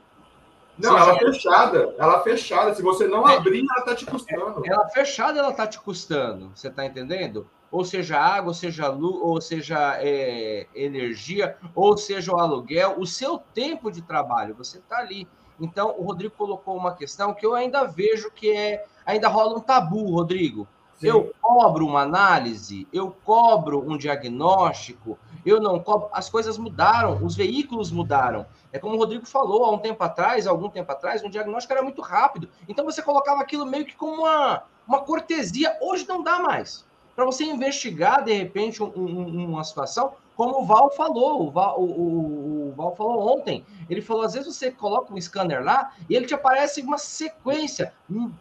Não, 0.78 0.96
ela 0.98 1.14
já... 1.14 1.18
fechada, 1.18 1.94
ela 1.98 2.22
fechada. 2.22 2.74
Se 2.74 2.82
você 2.82 3.06
não 3.06 3.28
é, 3.28 3.36
abrir, 3.36 3.64
ela 3.70 3.80
está 3.80 3.94
te 3.94 4.06
custando. 4.06 4.62
Ela 4.64 4.88
fechada, 4.88 5.38
ela 5.38 5.50
está 5.50 5.66
te 5.66 5.80
custando. 5.80 6.50
Você 6.54 6.68
está 6.68 6.84
entendendo? 6.84 7.48
ou 7.74 7.84
seja 7.84 8.16
água, 8.20 8.50
ou 8.50 8.54
seja 8.54 8.86
luz, 8.86 9.20
ou 9.20 9.40
seja 9.40 9.98
é, 10.00 10.68
energia, 10.76 11.56
ou 11.74 11.96
seja 11.96 12.32
o 12.32 12.38
aluguel, 12.38 12.94
o 12.98 13.04
seu 13.04 13.36
tempo 13.36 13.90
de 13.90 14.00
trabalho, 14.00 14.54
você 14.54 14.78
está 14.78 14.98
ali. 14.98 15.26
Então, 15.58 15.92
o 15.98 16.04
Rodrigo 16.04 16.36
colocou 16.36 16.76
uma 16.76 16.94
questão 16.94 17.34
que 17.34 17.44
eu 17.44 17.52
ainda 17.52 17.82
vejo 17.82 18.30
que 18.30 18.52
é 18.52 18.86
ainda 19.04 19.26
rola 19.26 19.58
um 19.58 19.60
tabu, 19.60 20.08
Rodrigo. 20.12 20.68
Sim. 20.96 21.08
Eu 21.08 21.32
cobro 21.40 21.86
uma 21.86 22.02
análise, 22.02 22.86
eu 22.92 23.14
cobro 23.24 23.84
um 23.86 23.96
diagnóstico, 23.96 25.18
eu 25.44 25.60
não 25.60 25.80
cobro. 25.80 26.08
As 26.12 26.30
coisas 26.30 26.56
mudaram, 26.56 27.24
os 27.24 27.34
veículos 27.34 27.90
mudaram. 27.90 28.46
É 28.72 28.78
como 28.78 28.94
o 28.94 28.98
Rodrigo 28.98 29.26
falou 29.26 29.64
há 29.64 29.70
um 29.70 29.78
tempo 29.78 30.02
atrás, 30.02 30.46
algum 30.46 30.68
tempo 30.68 30.90
atrás, 30.90 31.22
um 31.22 31.30
diagnóstico 31.30 31.72
era 31.72 31.82
muito 31.82 32.00
rápido. 32.00 32.48
Então 32.68 32.84
você 32.84 33.02
colocava 33.02 33.40
aquilo 33.40 33.66
meio 33.66 33.84
que 33.84 33.96
como 33.96 34.22
uma, 34.22 34.64
uma 34.86 35.00
cortesia. 35.00 35.76
Hoje 35.80 36.06
não 36.08 36.22
dá 36.22 36.38
mais 36.40 36.84
para 37.14 37.24
você 37.24 37.44
investigar, 37.44 38.24
de 38.24 38.32
repente, 38.32 38.82
um, 38.82 38.90
um, 38.96 39.44
uma 39.50 39.62
situação, 39.62 40.14
como 40.36 40.60
o 40.60 40.64
Val 40.64 40.90
falou, 40.90 41.46
o 41.46 41.50
Val, 41.50 41.80
o, 41.80 41.84
o, 41.84 42.68
o 42.68 42.74
Val, 42.76 42.94
falou 42.96 43.36
ontem. 43.36 43.64
Ele 43.88 44.02
falou: 44.02 44.22
às 44.22 44.34
vezes 44.34 44.54
você 44.54 44.70
coloca 44.70 45.12
um 45.12 45.20
scanner 45.20 45.62
lá 45.62 45.92
e 46.08 46.14
ele 46.14 46.26
te 46.26 46.34
aparece 46.34 46.80
uma 46.80 46.98
sequência, 46.98 47.92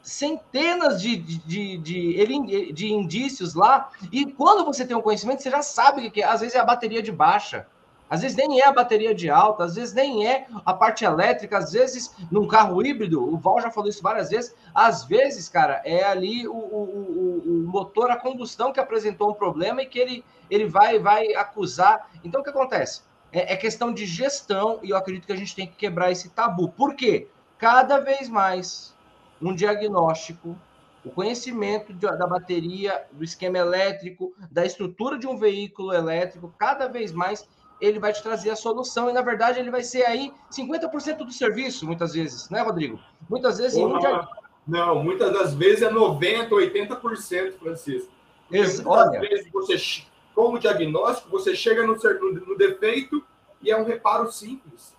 centenas 0.02 1.02
de, 1.02 1.16
de, 1.16 1.78
de, 1.78 2.74
de 2.74 2.94
indícios 2.94 3.54
lá, 3.54 3.90
e 4.12 4.26
quando 4.26 4.66
você 4.66 4.86
tem 4.86 4.96
um 4.96 5.02
conhecimento, 5.02 5.42
você 5.42 5.52
já 5.52 5.62
sabe 5.62 6.10
que 6.10 6.24
às 6.24 6.42
vezes 6.42 6.56
é 6.56 6.60
a 6.60 6.66
bateria 6.66 7.02
de 7.02 7.12
baixa. 7.12 7.68
Às 8.14 8.22
vezes 8.22 8.38
nem 8.38 8.62
é 8.62 8.68
a 8.68 8.72
bateria 8.72 9.12
de 9.12 9.28
alta, 9.28 9.64
às 9.64 9.74
vezes 9.74 9.92
nem 9.92 10.28
é 10.28 10.46
a 10.64 10.72
parte 10.72 11.04
elétrica, 11.04 11.58
às 11.58 11.72
vezes 11.72 12.16
num 12.32 12.48
carro 12.48 12.86
híbrido, 12.86 13.20
o 13.28 13.40
Val 13.40 13.60
já 13.60 13.72
falou 13.72 13.90
isso 13.90 14.04
várias 14.04 14.30
vezes, 14.30 14.56
às 14.72 15.04
vezes, 15.04 15.50
cara, 15.50 15.82
é 15.84 16.04
ali 16.04 16.48
o, 16.48 16.54
o, 16.54 16.54
o, 16.54 17.42
o 17.44 17.68
motor 17.68 18.12
a 18.12 18.16
combustão 18.16 18.72
que 18.72 18.80
apresentou 18.80 19.32
um 19.32 19.34
problema 19.34 19.82
e 19.82 19.88
que 19.88 19.98
ele, 19.98 20.24
ele 20.48 20.68
vai, 20.68 21.00
vai 21.00 21.34
acusar. 21.34 22.08
Então, 22.24 22.42
o 22.42 22.44
que 22.44 22.52
acontece? 22.52 23.02
É, 23.32 23.54
é 23.54 23.58
questão 23.58 23.92
de 23.92 24.06
gestão 24.06 24.80
e 24.84 24.92
eu 24.92 24.98
acredito 24.98 25.26
que 25.26 25.34
a 25.34 25.36
gente 25.38 25.56
tem 25.56 25.66
que 25.66 25.76
quebrar 25.76 26.12
esse 26.12 26.30
tabu. 26.30 26.70
Por 26.70 26.94
quê? 26.96 27.28
Cada 27.58 27.98
vez 27.98 28.30
mais 28.30 28.96
um 29.42 29.56
diagnóstico 29.56 30.56
o 31.04 31.10
conhecimento 31.10 31.92
da 31.94 32.26
bateria, 32.26 33.06
do 33.12 33.24
esquema 33.24 33.58
elétrico, 33.58 34.34
da 34.50 34.66
estrutura 34.66 35.20
de 35.20 35.28
um 35.28 35.36
veículo 35.36 35.94
elétrico, 35.94 36.54
cada 36.58 36.88
vez 36.88 37.12
mais 37.12 37.46
ele 37.84 38.00
vai 38.00 38.14
te 38.14 38.24
trazer 38.24 38.50
a 38.50 38.56
solução 38.56 39.10
e, 39.10 39.14
na 39.14 39.22
verdade, 39.22 39.60
ele 39.60 39.70
vai 39.70 39.84
ser 39.84 40.06
aí 40.06 40.32
50% 40.50 41.18
do 41.18 41.34
serviço, 41.34 41.86
muitas 41.86 42.14
vezes, 42.14 42.50
né, 42.50 42.62
Rodrigo? 42.62 42.98
Muitas 43.30 43.58
vezes. 43.58 43.78
Porra, 43.78 44.26
Não, 44.66 45.04
muitas 45.04 45.34
das 45.34 45.54
vezes 45.54 45.82
é 45.82 45.92
90%, 45.92 46.48
80%, 46.50 47.60
Francisco. 47.60 48.10
muitas 48.50 48.86
Olha, 48.86 49.20
vezes 49.20 49.52
você, 49.52 50.06
como 50.34 50.58
diagnóstico, 50.60 51.30
você 51.30 51.54
chega 51.54 51.86
no, 51.86 51.94
no, 51.96 52.58
defeito 52.58 53.22
e 53.62 53.70
é 53.70 53.76
um 53.76 53.84
reparo 53.84 54.32
simples. 54.32 54.96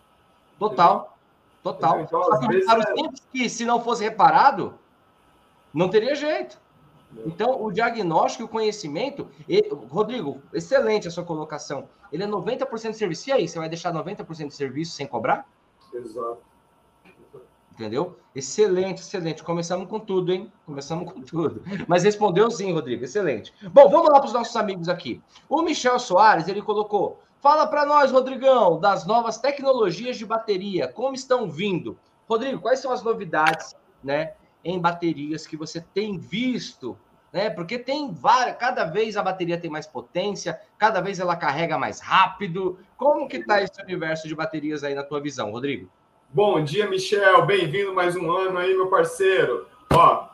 Total. 0.58 1.16
Total. 1.62 2.00
Então, 2.00 2.22
Só 2.22 2.38
que 2.38 2.44
um 2.44 2.50
reparo 2.50 2.82
é... 2.82 2.96
simples 2.96 3.22
que, 3.32 3.48
se 3.48 3.64
não 3.64 3.82
fosse 3.82 4.04
reparado, 4.04 4.78
não 5.72 5.88
teria 5.88 6.14
jeito. 6.14 6.60
Então, 7.26 7.62
o 7.62 7.70
diagnóstico 7.70 8.42
e 8.42 8.46
o 8.46 8.48
conhecimento, 8.48 9.28
ele, 9.48 9.68
Rodrigo, 9.70 10.40
excelente 10.52 11.08
a 11.08 11.10
sua 11.10 11.24
colocação. 11.24 11.88
Ele 12.12 12.22
é 12.22 12.26
90% 12.26 12.90
de 12.90 12.96
serviço. 12.96 13.28
E 13.28 13.32
aí, 13.32 13.48
você 13.48 13.58
vai 13.58 13.68
deixar 13.68 13.92
90% 13.92 14.48
de 14.48 14.54
serviço 14.54 14.92
sem 14.92 15.06
cobrar? 15.06 15.48
Exato. 15.92 16.38
Entendeu? 17.72 18.16
Excelente, 18.34 19.00
excelente. 19.00 19.42
Começamos 19.42 19.88
com 19.88 19.98
tudo, 19.98 20.32
hein? 20.32 20.52
Começamos 20.64 21.12
com 21.12 21.20
tudo. 21.22 21.62
Mas 21.88 22.04
respondeu 22.04 22.48
sim, 22.48 22.72
Rodrigo. 22.72 23.02
Excelente. 23.02 23.52
Bom, 23.72 23.88
vamos 23.88 24.10
lá 24.10 24.20
para 24.20 24.28
os 24.28 24.32
nossos 24.32 24.54
amigos 24.54 24.88
aqui. 24.88 25.20
O 25.48 25.60
Michel 25.60 25.98
Soares, 25.98 26.46
ele 26.46 26.62
colocou: 26.62 27.20
Fala 27.40 27.66
para 27.66 27.84
nós, 27.84 28.12
Rodrigão, 28.12 28.78
das 28.78 29.04
novas 29.04 29.38
tecnologias 29.38 30.16
de 30.16 30.24
bateria, 30.24 30.86
como 30.86 31.14
estão 31.14 31.50
vindo? 31.50 31.98
Rodrigo, 32.28 32.60
quais 32.60 32.78
são 32.78 32.92
as 32.92 33.02
novidades, 33.02 33.74
né? 34.02 34.34
Em 34.64 34.80
baterias 34.80 35.46
que 35.46 35.56
você 35.56 35.80
tem 35.80 36.18
visto 36.18 36.98
né? 37.34 37.50
Porque 37.50 37.80
tem 37.80 38.12
várias, 38.12 38.56
cada 38.58 38.84
vez 38.84 39.16
a 39.16 39.22
bateria 39.22 39.58
tem 39.58 39.68
mais 39.68 39.88
potência, 39.88 40.60
cada 40.78 41.00
vez 41.00 41.18
ela 41.18 41.34
carrega 41.34 41.76
mais 41.76 41.98
rápido. 41.98 42.78
Como 42.96 43.26
que 43.26 43.38
está 43.38 43.60
esse 43.60 43.82
universo 43.82 44.28
de 44.28 44.36
baterias 44.36 44.84
aí 44.84 44.94
na 44.94 45.02
tua 45.02 45.20
visão, 45.20 45.50
Rodrigo? 45.50 45.90
Bom 46.30 46.62
dia, 46.62 46.88
Michel. 46.88 47.44
Bem-vindo 47.44 47.92
mais 47.92 48.14
um 48.14 48.30
ano 48.30 48.56
aí, 48.56 48.72
meu 48.72 48.86
parceiro. 48.86 49.66
Ó, 49.92 50.28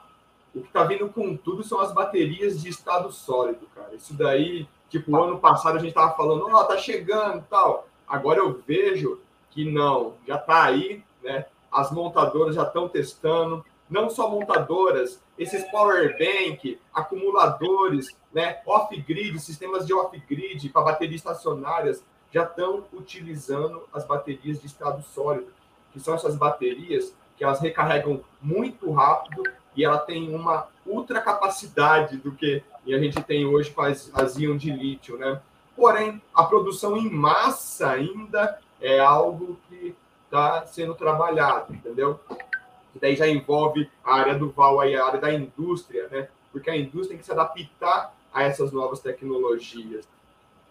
o 0.54 0.60
que 0.60 0.66
está 0.66 0.84
vindo 0.84 1.08
com 1.08 1.34
tudo 1.34 1.64
são 1.64 1.80
as 1.80 1.90
baterias 1.90 2.60
de 2.60 2.68
estado 2.68 3.10
sólido, 3.10 3.66
cara. 3.74 3.94
Isso 3.94 4.12
daí, 4.12 4.68
tipo, 4.90 5.16
ano 5.16 5.38
passado 5.38 5.76
a 5.76 5.80
gente 5.80 5.88
estava 5.88 6.14
falando, 6.14 6.48
ó, 6.50 6.60
oh, 6.60 6.64
tá 6.64 6.76
chegando 6.76 7.42
tal. 7.48 7.88
Agora 8.06 8.40
eu 8.40 8.62
vejo 8.66 9.22
que 9.50 9.64
não, 9.64 10.16
já 10.28 10.36
está 10.36 10.64
aí, 10.64 11.02
né? 11.22 11.46
As 11.72 11.90
montadoras 11.90 12.56
já 12.56 12.64
estão 12.64 12.90
testando, 12.90 13.64
não 13.90 14.08
só 14.08 14.30
montadoras, 14.30 15.20
esses 15.36 15.64
power 15.70 16.16
bank, 16.16 16.78
acumuladores, 16.94 18.16
né, 18.32 18.60
off-grid, 18.64 19.38
sistemas 19.40 19.86
de 19.86 19.92
off-grid 19.92 20.68
para 20.68 20.82
baterias 20.82 21.20
estacionárias 21.20 22.04
já 22.32 22.44
estão 22.44 22.84
utilizando 22.92 23.82
as 23.92 24.06
baterias 24.06 24.60
de 24.60 24.66
estado 24.66 25.02
sólido, 25.02 25.52
que 25.92 25.98
são 25.98 26.14
essas 26.14 26.36
baterias 26.36 27.12
que 27.36 27.42
elas 27.42 27.60
recarregam 27.60 28.20
muito 28.40 28.92
rápido 28.92 29.42
e 29.74 29.84
ela 29.84 29.98
tem 29.98 30.32
uma 30.32 30.68
ultra 30.86 31.20
capacidade 31.20 32.16
do 32.18 32.32
que 32.32 32.62
a 32.86 32.98
gente 32.98 33.20
tem 33.22 33.46
hoje 33.46 33.70
com 33.70 33.82
as, 33.82 34.10
as 34.14 34.34
de 34.34 34.70
lítio, 34.70 35.16
né? 35.16 35.40
Porém, 35.76 36.20
a 36.34 36.44
produção 36.44 36.96
em 36.96 37.08
massa 37.08 37.90
ainda 37.90 38.58
é 38.80 38.98
algo 38.98 39.58
que 39.68 39.94
está 40.24 40.66
sendo 40.66 40.94
trabalhado, 40.94 41.74
entendeu? 41.74 42.20
Que 42.92 42.98
daí 42.98 43.16
já 43.16 43.28
envolve 43.28 43.88
a 44.04 44.14
área 44.14 44.34
do 44.34 44.50
VAL, 44.50 44.80
aí, 44.80 44.96
a 44.96 45.04
área 45.04 45.20
da 45.20 45.32
indústria, 45.32 46.08
né? 46.08 46.28
Porque 46.52 46.70
a 46.70 46.76
indústria 46.76 47.10
tem 47.10 47.18
que 47.18 47.24
se 47.24 47.32
adaptar 47.32 48.14
a 48.32 48.42
essas 48.42 48.72
novas 48.72 49.00
tecnologias, 49.00 50.06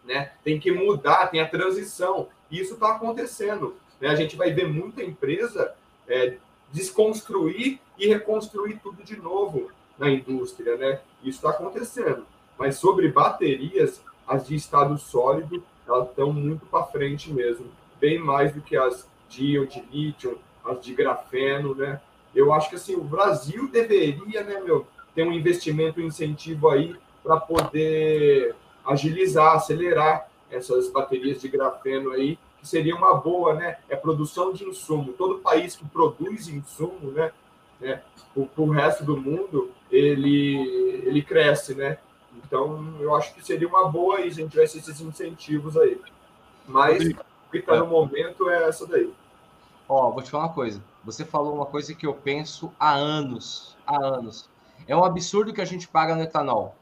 né? 0.03 0.31
Tem 0.43 0.59
que 0.59 0.71
mudar, 0.71 1.27
tem 1.27 1.41
a 1.41 1.47
transição. 1.47 2.27
E 2.49 2.59
isso 2.59 2.73
está 2.73 2.95
acontecendo. 2.95 3.75
Né? 3.99 4.09
A 4.09 4.15
gente 4.15 4.35
vai 4.35 4.51
ver 4.51 4.67
muita 4.67 5.03
empresa 5.03 5.73
é, 6.07 6.37
desconstruir 6.71 7.79
e 7.97 8.07
reconstruir 8.07 8.79
tudo 8.81 9.03
de 9.03 9.17
novo 9.17 9.71
na 9.97 10.09
indústria, 10.09 10.77
né? 10.77 11.01
Isso 11.21 11.37
está 11.37 11.49
acontecendo. 11.49 12.25
Mas 12.57 12.77
sobre 12.77 13.09
baterias, 13.09 14.01
as 14.27 14.47
de 14.47 14.55
estado 14.55 14.97
sólido, 14.97 15.63
elas 15.87 16.09
estão 16.09 16.31
muito 16.31 16.65
para 16.65 16.85
frente 16.85 17.31
mesmo, 17.31 17.65
bem 17.99 18.19
mais 18.19 18.53
do 18.53 18.61
que 18.61 18.77
as 18.77 19.07
de, 19.27 19.65
de 19.67 19.81
lítio, 19.91 20.39
as 20.63 20.81
de 20.81 20.93
grafeno, 20.93 21.75
né? 21.75 21.99
Eu 22.33 22.53
acho 22.53 22.69
que 22.69 22.75
assim, 22.75 22.95
o 22.95 23.03
Brasil 23.03 23.67
deveria, 23.69 24.43
né, 24.43 24.59
meu, 24.59 24.85
ter 25.15 25.23
um 25.23 25.33
investimento, 25.33 25.99
um 25.99 26.05
incentivo 26.05 26.69
aí 26.69 26.95
para 27.23 27.37
poder 27.37 28.55
agilizar, 28.85 29.55
acelerar 29.55 30.29
essas 30.49 30.89
baterias 30.89 31.41
de 31.41 31.47
grafeno 31.47 32.11
aí, 32.11 32.37
que 32.59 32.67
seria 32.67 32.95
uma 32.95 33.13
boa, 33.13 33.53
né? 33.53 33.77
É 33.87 33.95
produção 33.95 34.51
de 34.51 34.65
insumo. 34.65 35.13
Todo 35.13 35.39
país 35.39 35.75
que 35.75 35.85
produz 35.85 36.47
insumo, 36.47 37.11
né, 37.11 37.31
né 37.79 38.01
para 38.33 38.63
o 38.63 38.69
resto 38.69 39.03
do 39.03 39.17
mundo, 39.17 39.71
ele, 39.91 41.03
ele 41.05 41.21
cresce, 41.21 41.75
né? 41.75 41.97
Então, 42.45 42.95
eu 42.99 43.15
acho 43.15 43.33
que 43.33 43.45
seria 43.45 43.67
uma 43.67 43.89
boa 43.89 44.17
aí 44.17 44.31
se 44.31 44.39
a 44.39 44.43
gente 44.43 44.51
tivesse 44.51 44.77
esses 44.77 45.01
incentivos 45.01 45.77
aí. 45.77 45.99
Mas 46.67 47.03
o 47.09 47.51
que 47.51 47.57
está 47.57 47.77
no 47.77 47.87
momento 47.87 48.49
é 48.49 48.67
essa 48.67 48.85
daí. 48.85 49.11
Ó, 49.89 50.11
vou 50.11 50.21
te 50.21 50.29
falar 50.29 50.45
uma 50.45 50.53
coisa. 50.53 50.83
Você 51.03 51.25
falou 51.25 51.55
uma 51.55 51.65
coisa 51.65 51.95
que 51.95 52.05
eu 52.05 52.13
penso 52.13 52.71
há 52.79 52.93
anos, 52.93 53.75
há 53.87 53.97
anos. 53.97 54.47
É 54.87 54.95
um 54.95 55.03
absurdo 55.03 55.51
que 55.51 55.61
a 55.61 55.65
gente 55.65 55.87
paga 55.87 56.15
no 56.15 56.21
etanol. 56.21 56.75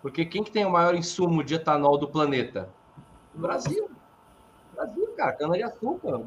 Porque 0.00 0.24
quem 0.24 0.44
que 0.44 0.52
tem 0.52 0.64
o 0.64 0.70
maior 0.70 0.94
insumo 0.94 1.42
de 1.42 1.56
etanol 1.56 1.98
do 1.98 2.06
planeta? 2.06 2.68
O 3.34 3.40
Brasil. 3.40 3.90
O 4.72 4.76
Brasil, 4.76 5.14
cara, 5.16 5.32
cana-de-açúcar. 5.32 6.22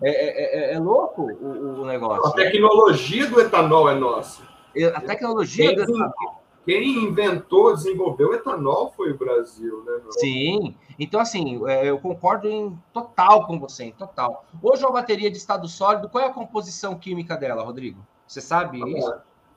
É, 0.00 0.08
é, 0.08 0.70
é, 0.70 0.74
é, 0.74 0.78
louco 0.78 1.22
o, 1.22 1.82
o, 1.82 1.86
negócio. 1.86 2.26
A 2.26 2.32
tecnologia 2.32 3.28
do 3.28 3.40
etanol 3.40 3.90
é 3.90 3.94
nossa. 3.94 4.42
A 4.94 5.00
tecnologia 5.02 5.74
do 5.74 5.82
etanol 5.82 6.37
quem 6.68 7.04
inventou, 7.04 7.74
desenvolveu 7.74 8.28
o 8.28 8.34
etanol 8.34 8.92
foi 8.94 9.12
o 9.12 9.16
Brasil, 9.16 9.82
né? 9.86 10.00
Meu? 10.02 10.12
Sim. 10.12 10.76
Então, 10.98 11.18
assim, 11.18 11.66
é, 11.66 11.88
eu 11.88 11.98
concordo 11.98 12.46
em 12.46 12.78
total 12.92 13.46
com 13.46 13.58
você, 13.58 13.84
em 13.84 13.92
total. 13.92 14.44
Hoje, 14.62 14.84
uma 14.84 14.92
bateria 14.92 15.30
de 15.30 15.38
estado 15.38 15.66
sólido, 15.66 16.10
qual 16.10 16.22
é 16.22 16.26
a 16.26 16.32
composição 16.32 16.98
química 16.98 17.38
dela, 17.38 17.64
Rodrigo? 17.64 18.06
Você 18.26 18.42
sabe 18.42 18.82
isso? 18.98 19.14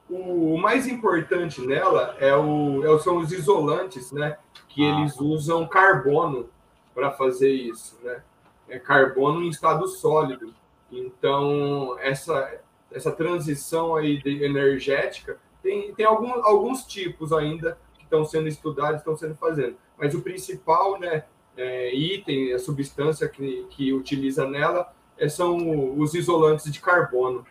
O 0.09 0.57
mais 0.57 0.87
importante 0.87 1.59
nela 1.59 2.15
é 2.17 2.33
o, 2.33 2.81
é 2.85 2.99
são 2.99 3.17
os 3.17 3.33
isolantes, 3.33 4.13
né? 4.13 4.37
Que 4.69 4.81
ah. 4.81 5.01
eles 5.01 5.19
usam 5.19 5.67
carbono 5.67 6.49
para 6.95 7.11
fazer 7.11 7.51
isso, 7.51 7.99
né? 8.01 8.23
É 8.69 8.79
carbono 8.79 9.43
em 9.43 9.49
estado 9.49 9.85
sólido. 9.85 10.53
Então, 10.89 11.97
essa, 11.99 12.61
essa 12.89 13.11
transição 13.11 13.97
aí 13.97 14.21
energética 14.25 15.37
tem, 15.61 15.93
tem 15.93 16.05
algum, 16.05 16.31
alguns 16.43 16.85
tipos 16.85 17.31
ainda 17.31 17.77
que 17.93 18.03
estão 18.03 18.25
sendo 18.25 18.47
estudados, 18.47 18.97
estão 18.97 19.15
sendo 19.15 19.35
fazendo. 19.35 19.75
Mas 19.97 20.13
o 20.13 20.21
principal 20.21 20.99
né, 20.99 21.23
é, 21.55 21.93
item, 21.93 22.53
a 22.53 22.59
substância 22.59 23.27
que, 23.27 23.65
que 23.69 23.93
utiliza 23.93 24.47
nela 24.47 24.93
é, 25.17 25.29
são 25.29 25.99
os 25.99 26.13
isolantes 26.13 26.71
de 26.71 26.79
carbono. 26.79 27.45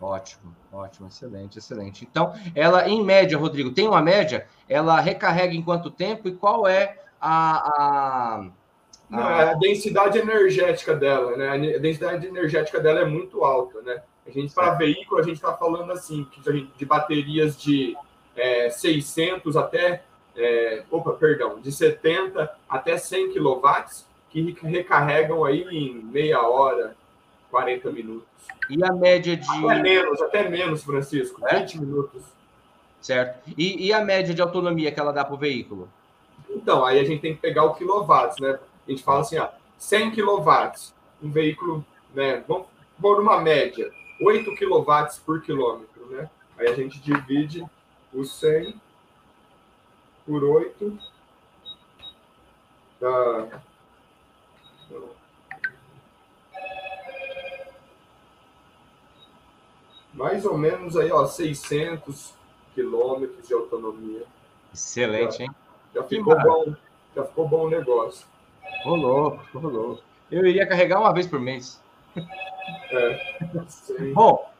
Ótimo, 0.00 0.54
ótimo, 0.72 1.08
excelente, 1.08 1.58
excelente. 1.58 2.06
Então, 2.08 2.32
ela, 2.54 2.88
em 2.88 3.02
média, 3.02 3.36
Rodrigo, 3.36 3.72
tem 3.72 3.88
uma 3.88 4.00
média? 4.00 4.46
Ela 4.68 5.00
recarrega 5.00 5.54
em 5.54 5.62
quanto 5.62 5.90
tempo 5.90 6.28
e 6.28 6.34
qual 6.34 6.68
é 6.68 6.96
a, 7.20 8.38
a, 8.38 8.50
a... 9.10 9.50
a 9.50 9.54
densidade 9.54 10.18
energética 10.18 10.94
dela, 10.94 11.36
né? 11.36 11.48
A 11.74 11.78
densidade 11.78 12.26
energética 12.26 12.78
dela 12.78 13.00
é 13.00 13.04
muito 13.04 13.42
alta, 13.42 13.82
né? 13.82 14.02
A 14.28 14.30
gente, 14.30 14.52
para 14.52 14.74
veículo, 14.74 15.20
a 15.20 15.24
gente 15.24 15.36
está 15.36 15.54
falando 15.54 15.90
assim, 15.90 16.26
de 16.76 16.84
baterias 16.84 17.60
de 17.60 17.96
é, 18.36 18.68
600 18.68 19.56
até, 19.56 20.04
é, 20.36 20.84
opa, 20.90 21.12
perdão, 21.14 21.58
de 21.58 21.72
70 21.72 22.54
até 22.68 22.98
100 22.98 23.32
kW, 23.32 23.64
que 24.28 24.54
recarregam 24.62 25.44
aí 25.44 25.62
em 25.70 25.94
meia 25.94 26.42
hora, 26.42 26.94
40 27.50 27.90
minutos. 27.90 28.28
E 28.68 28.84
a 28.84 28.92
média 28.92 29.34
de. 29.34 29.48
Até 29.48 29.82
menos, 29.82 30.20
até 30.20 30.48
menos, 30.48 30.84
Francisco, 30.84 31.40
é? 31.46 31.60
20 31.60 31.80
minutos. 31.80 32.22
Certo. 33.00 33.50
E, 33.56 33.86
e 33.86 33.92
a 33.92 34.04
média 34.04 34.34
de 34.34 34.42
autonomia 34.42 34.92
que 34.92 35.00
ela 35.00 35.12
dá 35.12 35.24
para 35.24 35.34
o 35.34 35.38
veículo? 35.38 35.88
Então, 36.50 36.84
aí 36.84 36.98
a 36.98 37.04
gente 37.04 37.22
tem 37.22 37.34
que 37.34 37.40
pegar 37.40 37.64
o 37.64 37.74
quilowatts, 37.74 38.38
né? 38.40 38.58
A 38.86 38.90
gente 38.90 39.02
fala 39.02 39.20
assim, 39.20 39.38
ó, 39.38 39.48
100 39.78 40.10
quilowatts, 40.10 40.94
um 41.22 41.30
veículo, 41.30 41.84
né? 42.14 42.44
Vamos 42.46 42.66
pôr 43.00 43.20
uma 43.20 43.40
média, 43.40 43.90
8 44.20 44.54
kW 44.54 45.20
por 45.24 45.42
quilômetro, 45.42 46.06
né? 46.06 46.28
Aí 46.58 46.68
a 46.68 46.74
gente 46.74 47.00
divide 47.00 47.64
o 48.12 48.24
100 48.24 48.80
por 50.26 50.42
8 50.44 50.98
dá 53.00 53.60
mais 60.12 60.44
ou 60.44 60.58
menos 60.58 60.96
aí, 60.96 61.12
ó, 61.12 61.24
600 61.24 62.34
quilômetros 62.74 63.46
de 63.46 63.54
autonomia. 63.54 64.24
Excelente, 64.74 65.38
já, 65.38 65.44
hein? 65.44 65.50
Já 65.94 66.02
ficou 66.02 66.42
bom, 66.42 66.74
já 67.14 67.24
ficou 67.24 67.48
bom 67.48 67.66
o 67.66 67.70
negócio. 67.70 68.26
Rolou, 68.82 69.38
rolou. 69.54 70.02
Eu 70.30 70.44
iria 70.44 70.66
carregar 70.66 70.98
uma 70.98 71.14
vez 71.14 71.26
por 71.26 71.40
mês. 71.40 71.80
É, 72.90 74.12
Bom, 74.14 74.50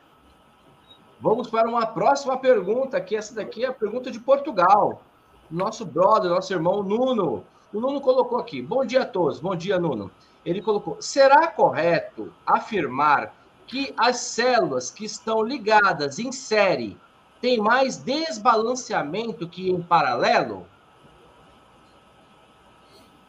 vamos 1.21 1.49
para 1.49 1.69
uma 1.69 1.87
próxima 1.87 2.37
pergunta, 2.39 3.01
que 3.01 3.17
essa 3.17 3.35
daqui 3.35 3.65
é 3.65 3.69
a 3.69 3.73
pergunta 3.73 4.11
de 4.11 4.21
Portugal. 4.21 5.03
Nosso 5.51 5.85
brother, 5.85 6.31
nosso 6.31 6.53
irmão 6.53 6.83
Nuno. 6.83 7.45
O 7.73 7.81
Nuno 7.81 8.01
colocou 8.01 8.39
aqui. 8.39 8.63
Bom 8.63 8.85
dia 8.85 9.03
a 9.03 9.07
todos. 9.07 9.41
Bom 9.41 9.55
dia, 9.55 9.79
Nuno. 9.79 10.11
Ele 10.45 10.63
colocou: 10.63 10.97
será 11.01 11.47
correto 11.49 12.33
afirmar 12.47 13.35
que 13.67 13.93
as 13.97 14.19
células 14.19 14.91
que 14.91 15.05
estão 15.05 15.43
ligadas 15.43 16.19
em 16.19 16.33
série 16.33 16.97
têm 17.41 17.59
mais 17.59 17.97
desbalanceamento 17.99 19.49
que 19.49 19.71
em 19.71 19.83
paralelo? 19.83 20.67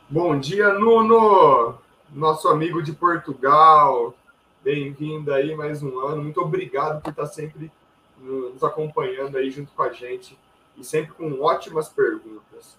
Bom 0.09 0.39
dia, 0.39 0.73
Nuno, 0.73 1.77
nosso 2.11 2.47
amigo 2.47 2.81
de 2.81 2.93
Portugal. 2.93 4.15
Bem-vindo 4.61 5.33
aí 5.33 5.55
mais 5.55 5.81
um 5.81 5.99
ano. 5.99 6.21
Muito 6.21 6.41
obrigado 6.41 7.01
por 7.01 7.11
estar 7.11 7.27
sempre 7.27 7.71
nos 8.17 8.61
acompanhando 8.61 9.37
aí 9.37 9.49
junto 9.49 9.71
com 9.71 9.83
a 9.83 9.93
gente 9.93 10.37
e 10.75 10.83
sempre 10.83 11.13
com 11.13 11.41
ótimas 11.41 11.87
perguntas. 11.87 12.77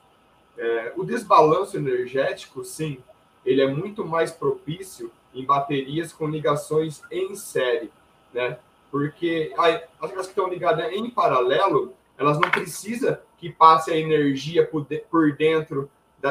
É, 0.58 0.92
o 0.94 1.04
desbalanço 1.04 1.78
energético, 1.78 2.62
sim, 2.64 2.98
ele 3.46 3.62
é 3.62 3.66
muito 3.66 4.04
mais 4.04 4.30
propício 4.30 5.10
em 5.34 5.46
baterias 5.46 6.12
com 6.12 6.28
ligações 6.28 7.02
em 7.10 7.34
série, 7.34 7.90
né? 8.34 8.58
Porque 8.90 9.50
as 9.56 10.10
que 10.10 10.18
estão 10.18 10.50
ligadas 10.50 10.92
em 10.92 11.08
paralelo, 11.08 11.94
elas 12.18 12.38
não 12.38 12.50
precisam 12.50 13.16
que 13.38 13.50
passe 13.50 13.90
a 13.90 13.96
energia 13.96 14.66
por 14.66 14.86
dentro 15.34 15.90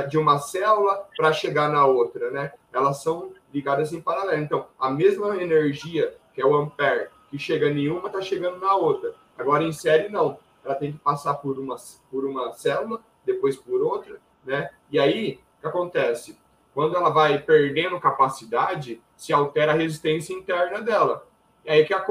de 0.09 0.17
uma 0.19 0.37
célula 0.37 1.07
para 1.17 1.33
chegar 1.33 1.71
na 1.71 1.87
outra, 1.87 2.29
né? 2.29 2.53
Elas 2.71 3.01
são 3.01 3.33
ligadas 3.53 3.91
em 3.93 4.01
paralelo. 4.01 4.41
Então, 4.41 4.67
a 4.79 4.89
mesma 4.89 5.37
energia, 5.41 6.15
que 6.33 6.41
é 6.41 6.45
o 6.45 6.55
ampere, 6.55 7.09
que 7.29 7.37
chega 7.37 7.69
em 7.69 7.89
uma, 7.89 8.07
está 8.07 8.21
chegando 8.21 8.59
na 8.59 8.75
outra. 8.75 9.13
Agora, 9.37 9.63
em 9.63 9.71
série, 9.71 10.09
não. 10.09 10.37
Ela 10.63 10.75
tem 10.75 10.91
que 10.91 10.99
passar 10.99 11.35
por 11.35 11.57
uma, 11.57 11.75
por 12.11 12.25
uma 12.25 12.51
célula, 12.53 13.01
depois 13.25 13.55
por 13.55 13.81
outra, 13.81 14.19
né? 14.45 14.69
E 14.91 14.99
aí, 14.99 15.39
o 15.57 15.61
que 15.61 15.67
acontece? 15.67 16.37
Quando 16.73 16.95
ela 16.95 17.09
vai 17.09 17.39
perdendo 17.39 17.99
capacidade, 17.99 19.01
se 19.15 19.33
altera 19.33 19.71
a 19.71 19.75
resistência 19.75 20.33
interna 20.33 20.81
dela. 20.81 21.27
E 21.65 21.69
aí, 21.69 21.85
que 21.85 21.93
a, 21.93 22.05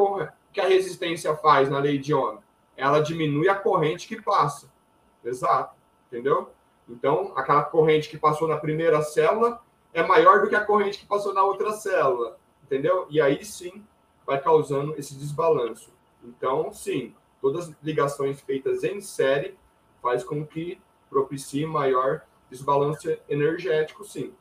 que 0.52 0.60
a 0.60 0.68
resistência 0.68 1.34
faz 1.36 1.68
na 1.68 1.78
lei 1.78 1.98
de 1.98 2.14
Ohm? 2.14 2.38
Ela 2.76 3.00
diminui 3.00 3.48
a 3.48 3.54
corrente 3.54 4.06
que 4.06 4.20
passa. 4.22 4.70
Exato. 5.24 5.74
Entendeu? 6.06 6.50
Então, 6.88 7.32
aquela 7.36 7.62
corrente 7.62 8.08
que 8.08 8.16
passou 8.16 8.48
na 8.48 8.56
primeira 8.56 9.02
célula 9.02 9.60
é 9.92 10.02
maior 10.02 10.40
do 10.42 10.48
que 10.48 10.54
a 10.54 10.64
corrente 10.64 10.98
que 10.98 11.06
passou 11.06 11.32
na 11.34 11.42
outra 11.42 11.72
célula, 11.72 12.38
entendeu? 12.62 13.06
E 13.10 13.20
aí 13.20 13.44
sim 13.44 13.84
vai 14.26 14.40
causando 14.40 14.94
esse 14.98 15.14
desbalanço. 15.14 15.90
Então, 16.22 16.72
sim, 16.72 17.14
todas 17.40 17.68
as 17.68 17.74
ligações 17.82 18.40
feitas 18.40 18.84
em 18.84 19.00
série 19.00 19.56
faz 20.02 20.22
com 20.22 20.46
que 20.46 20.80
propicie 21.08 21.64
maior 21.66 22.22
desbalanço 22.50 23.16
energético, 23.28 24.04
sim. 24.04 24.32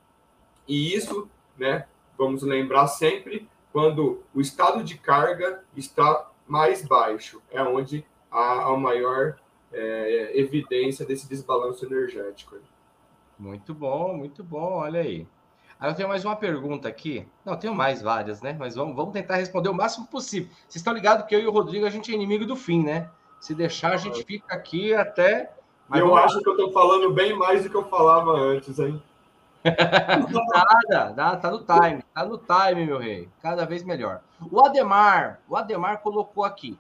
E 0.67 0.93
isso, 0.93 1.29
né, 1.57 1.87
vamos 2.17 2.43
lembrar 2.43 2.87
sempre, 2.87 3.47
quando 3.71 4.23
o 4.33 4.41
estado 4.41 4.83
de 4.83 4.97
carga 4.97 5.63
está 5.75 6.29
mais 6.47 6.85
baixo, 6.85 7.41
é 7.51 7.61
onde 7.61 8.05
há 8.31 8.63
a 8.63 8.77
maior 8.77 9.37
é, 9.71 10.39
evidência 10.39 11.05
desse 11.05 11.27
desbalanço 11.29 11.85
energético. 11.85 12.57
Muito 13.37 13.73
bom, 13.73 14.15
muito 14.15 14.43
bom, 14.43 14.77
olha 14.77 15.01
aí. 15.01 15.27
Aí 15.79 15.89
eu 15.89 15.95
tenho 15.95 16.09
mais 16.09 16.25
uma 16.25 16.35
pergunta 16.35 16.87
aqui. 16.87 17.27
Não, 17.45 17.55
tenho 17.55 17.75
mais 17.75 18.01
várias, 18.01 18.41
né? 18.41 18.55
Mas 18.57 18.75
vamos, 18.75 18.95
vamos 18.95 19.13
tentar 19.13 19.35
responder 19.35 19.69
o 19.69 19.73
máximo 19.73 20.07
possível. 20.07 20.49
Vocês 20.67 20.77
estão 20.77 20.93
ligados 20.93 21.25
que 21.25 21.35
eu 21.35 21.39
e 21.39 21.47
o 21.47 21.51
Rodrigo, 21.51 21.85
a 21.85 21.89
gente 21.89 22.11
é 22.11 22.15
inimigo 22.15 22.45
do 22.45 22.55
fim, 22.55 22.83
né? 22.83 23.09
Se 23.39 23.53
deixar, 23.53 23.93
a 23.93 23.97
gente 23.97 24.23
fica 24.23 24.55
aqui 24.55 24.93
até. 24.93 25.51
Mas 25.87 25.99
eu 25.99 26.15
acho 26.15 26.41
que 26.41 26.49
eu 26.49 26.53
estou 26.53 26.71
falando 26.71 27.13
bem 27.13 27.37
mais 27.37 27.63
do 27.63 27.69
que 27.69 27.75
eu 27.75 27.87
falava 27.87 28.31
antes, 28.31 28.79
hein? 28.79 29.01
Nada, 29.67 31.13
nada, 31.13 31.37
tá 31.37 31.51
no 31.51 31.59
time, 31.59 32.03
tá 32.13 32.25
no 32.25 32.37
time, 32.37 32.85
meu 32.85 32.97
rei. 32.97 33.27
Cada 33.41 33.65
vez 33.65 33.83
melhor. 33.83 34.21
O 34.49 34.63
Ademar, 34.63 35.41
o 35.49 35.57
Ademar 35.57 35.99
colocou 35.99 36.45
aqui. 36.45 36.79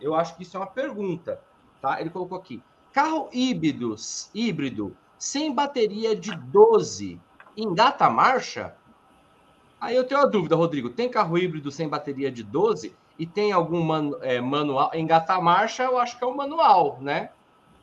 Eu 0.00 0.14
acho 0.14 0.34
que 0.34 0.42
isso 0.42 0.56
é 0.56 0.60
uma 0.60 0.66
pergunta 0.66 1.38
tá? 1.86 2.00
Ele 2.00 2.10
colocou 2.10 2.36
aqui: 2.36 2.62
carro 2.92 3.28
híbridos, 3.32 4.30
híbrido 4.34 4.96
sem 5.18 5.54
bateria 5.54 6.14
de 6.14 6.34
12 6.36 7.20
engata 7.56 8.08
marcha? 8.10 8.74
Aí 9.80 9.94
eu 9.94 10.04
tenho 10.04 10.20
uma 10.20 10.26
dúvida, 10.26 10.56
Rodrigo. 10.56 10.90
Tem 10.90 11.08
carro 11.08 11.38
híbrido 11.38 11.70
sem 11.70 11.88
bateria 11.88 12.30
de 12.30 12.42
12 12.42 12.94
e 13.18 13.26
tem 13.26 13.52
algum 13.52 13.82
man, 13.82 14.12
é, 14.20 14.40
manual? 14.40 14.90
Engatar 14.94 15.40
marcha, 15.40 15.84
eu 15.84 15.98
acho 15.98 16.18
que 16.18 16.24
é 16.24 16.26
o 16.26 16.30
um 16.30 16.36
manual, 16.36 16.98
né? 17.00 17.30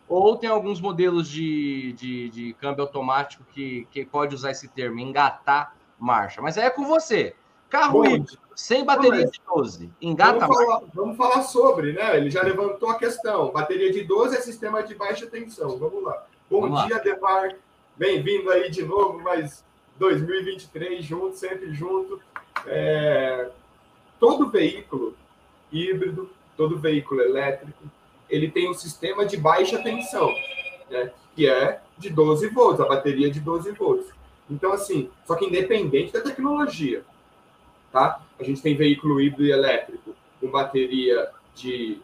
Ou 0.08 0.36
tem 0.38 0.50
alguns 0.50 0.82
modelos 0.82 1.30
de, 1.30 1.94
de, 1.94 2.30
de 2.30 2.54
câmbio 2.54 2.84
automático 2.84 3.44
que, 3.54 3.88
que 3.90 4.06
pode 4.06 4.36
usar 4.36 4.52
esse 4.52 4.68
termo, 4.68 5.00
engatar 5.00 5.76
marcha. 5.98 6.42
Mas 6.42 6.58
é 6.58 6.70
com 6.70 6.86
você. 6.86 7.36
Carro 7.70 8.04
Bom, 8.04 8.06
híbrido, 8.06 8.38
sem 8.56 8.86
bateria 8.86 9.26
de 9.26 9.42
12. 9.48 9.90
Engata 10.02 10.46
vamos 10.46 10.56
falar, 10.56 10.82
vamos 10.94 11.18
falar 11.18 11.42
sobre, 11.42 11.94
né? 11.94 12.18
Ele 12.18 12.30
já 12.30 12.44
levantou 12.44 12.90
a 12.90 13.00
questão. 13.00 13.52
Bateria 13.52 13.92
de 13.92 14.04
12 14.04 14.36
é 14.36 14.42
sistema 14.42 14.84
de 14.84 14.94
baixa 14.94 15.26
tensão. 15.26 15.78
Vamos 15.80 16.04
lá. 16.04 16.24
Bom 16.50 16.62
vamos 16.62 16.86
dia, 16.86 16.98
lá. 16.98 17.02
Demar. 17.02 17.56
Bem-vindo 17.96 18.50
aí 18.50 18.72
de 18.72 18.84
novo, 18.84 19.22
mas 19.22 19.64
2023 19.98 21.06
junto, 21.06 21.38
sempre 21.38 21.72
junto. 21.74 22.20
É... 22.66 23.52
Todo 24.20 24.50
veículo 24.50 25.16
híbrido, 25.72 26.30
todo 26.58 26.80
veículo 26.80 27.22
elétrico, 27.22 27.84
ele 28.28 28.50
tem 28.50 28.68
um 28.68 28.74
sistema 28.74 29.26
de 29.26 29.38
baixa 29.38 29.82
tensão, 29.84 30.34
né? 30.90 31.12
Que 31.36 31.48
é 31.48 31.82
de 31.98 32.10
12 32.10 32.48
volts, 32.50 32.80
a 32.80 32.88
bateria 32.88 33.30
de 33.30 33.40
12 33.40 33.72
volts. 33.74 34.12
Então, 34.50 34.74
assim, 34.74 35.10
só 35.26 35.36
que 35.36 35.46
independente 35.46 36.12
da 36.12 36.22
tecnologia, 36.22 37.04
tá? 37.92 38.24
A 38.40 38.44
gente 38.44 38.62
tem 38.62 38.76
veículo 38.76 39.22
híbrido 39.22 39.46
e 39.46 39.52
elétrico 39.52 40.16
com 40.42 40.50
bateria 40.50 41.30
de 41.54 42.02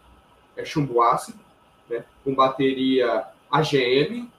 é, 0.55 0.63
chumbo 0.63 1.01
ácido, 1.01 1.39
né? 1.89 2.05
com 2.23 2.35
bateria 2.35 3.25
AGM, 3.51 4.29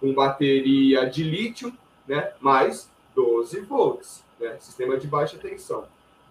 com 0.00 0.12
bateria 0.12 1.08
de 1.08 1.22
lítio, 1.22 1.72
né? 2.06 2.32
mais 2.40 2.90
12 3.14 3.60
volts, 3.60 4.24
né? 4.38 4.56
sistema 4.60 4.96
de 4.96 5.06
baixa 5.06 5.36
tensão. 5.38 5.84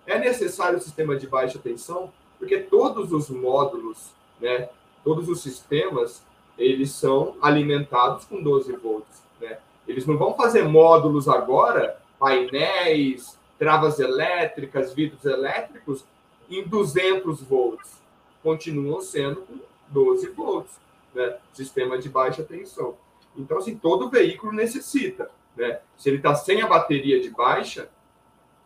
É 0.05 0.17
necessário 0.17 0.77
o 0.77 0.81
sistema 0.81 1.15
de 1.15 1.27
baixa 1.27 1.59
tensão 1.59 2.11
porque 2.39 2.59
todos 2.59 3.11
os 3.11 3.29
módulos, 3.29 4.11
né? 4.39 4.69
todos 5.03 5.27
os 5.27 5.41
sistemas, 5.41 6.23
eles 6.57 6.91
são 6.91 7.35
alimentados 7.41 8.25
com 8.25 8.41
12 8.41 8.71
volts. 8.77 9.23
Né? 9.41 9.57
Eles 9.87 10.05
não 10.05 10.17
vão 10.17 10.35
fazer 10.35 10.63
módulos 10.63 11.27
agora, 11.27 11.99
painéis, 12.19 13.37
travas 13.57 13.99
elétricas, 13.99 14.93
vidros 14.93 15.25
elétricos, 15.25 16.05
em 16.49 16.63
200 16.63 17.41
volts. 17.41 18.01
Continuam 18.43 19.01
sendo 19.01 19.45
12 19.89 20.29
volts, 20.29 20.79
né? 21.13 21.37
Sistema 21.53 21.97
de 21.97 22.07
baixa 22.07 22.43
tensão. 22.43 22.95
Então, 23.37 23.57
assim, 23.57 23.77
todo 23.77 24.09
veículo 24.09 24.51
necessita, 24.51 25.29
né? 25.55 25.79
Se 25.95 26.09
ele 26.09 26.17
está 26.17 26.33
sem 26.35 26.61
a 26.61 26.67
bateria 26.67 27.21
de 27.21 27.29
baixa, 27.29 27.89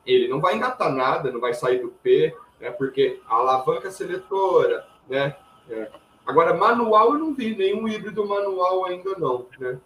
ele 0.06 0.28
não 0.28 0.40
vai 0.40 0.56
engatar 0.56 0.92
nada, 0.92 1.32
não 1.32 1.40
vai 1.40 1.54
sair 1.54 1.80
do 1.80 1.90
P, 1.90 2.36
né? 2.60 2.72
Porque 2.72 3.20
a 3.28 3.36
alavanca 3.36 3.92
seletora, 3.92 4.88
né? 5.10 5.36
É. 5.70 5.92
Agora, 6.26 6.54
manual 6.54 7.14
eu 7.14 7.20
não 7.20 7.34
vi, 7.34 7.56
nenhum 7.56 7.88
híbrido 7.88 8.26
manual 8.26 8.86
ainda 8.86 9.16
não, 9.18 9.48
né? 9.60 9.80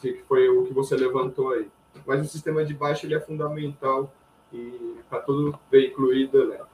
Que 0.00 0.22
foi 0.26 0.48
o 0.48 0.64
que 0.64 0.72
você 0.72 0.96
levantou 0.96 1.52
aí. 1.52 1.68
Mas 2.06 2.22
o 2.22 2.28
sistema 2.28 2.64
de 2.64 2.72
baixa 2.72 3.06
ele 3.06 3.14
é 3.14 3.20
fundamental 3.20 4.12
e 4.52 4.96
para 5.08 5.20
todo 5.20 5.58
veículo 5.70 6.12
elétrico. 6.12 6.68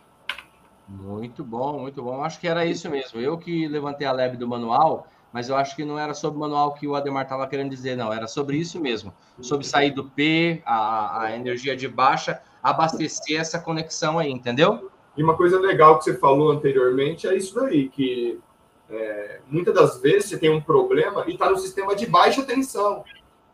Muito 0.89 1.43
bom, 1.43 1.81
muito 1.81 2.03
bom. 2.03 2.23
Acho 2.23 2.39
que 2.39 2.47
era 2.47 2.65
isso 2.65 2.89
mesmo. 2.89 3.21
Eu 3.21 3.37
que 3.37 3.67
levantei 3.67 4.07
a 4.07 4.13
leve 4.13 4.37
do 4.37 4.47
manual, 4.47 5.09
mas 5.37 5.51
eu 5.51 5.57
acho 5.57 5.77
que 5.77 5.85
não 5.85 5.99
era 5.99 6.15
sobre 6.15 6.39
o 6.39 6.41
manual 6.41 6.73
que 6.73 6.89
o 6.89 6.95
Ademar 6.95 7.25
estava 7.25 7.47
querendo 7.47 7.69
dizer, 7.69 7.95
não. 7.95 8.11
Era 8.11 8.27
sobre 8.27 8.57
isso 8.57 8.81
mesmo. 8.81 9.13
Sobre 9.43 9.67
sair 9.67 9.91
do 9.91 10.05
P, 10.05 10.63
a, 10.65 11.25
a 11.25 11.37
energia 11.37 11.77
de 11.77 11.87
baixa, 11.87 12.41
abastecer 12.63 13.39
essa 13.39 13.59
conexão 13.59 14.19
aí, 14.19 14.31
entendeu? 14.31 14.91
E 15.15 15.23
uma 15.23 15.37
coisa 15.37 15.61
legal 15.61 15.99
que 15.99 16.05
você 16.05 16.17
falou 16.17 16.53
anteriormente 16.53 17.29
é 17.29 17.37
isso 17.37 17.55
daí, 17.55 17.91
que 17.91 18.41
é, 18.89 19.41
muitas 19.47 19.75
das 19.75 20.01
vezes 20.01 20.31
você 20.31 20.39
tem 20.39 20.49
um 20.49 20.63
problema 20.63 21.23
e 21.27 21.35
está 21.35 21.51
no 21.51 21.59
sistema 21.59 21.95
de 21.95 22.07
baixa 22.07 22.43
tensão, 22.43 23.05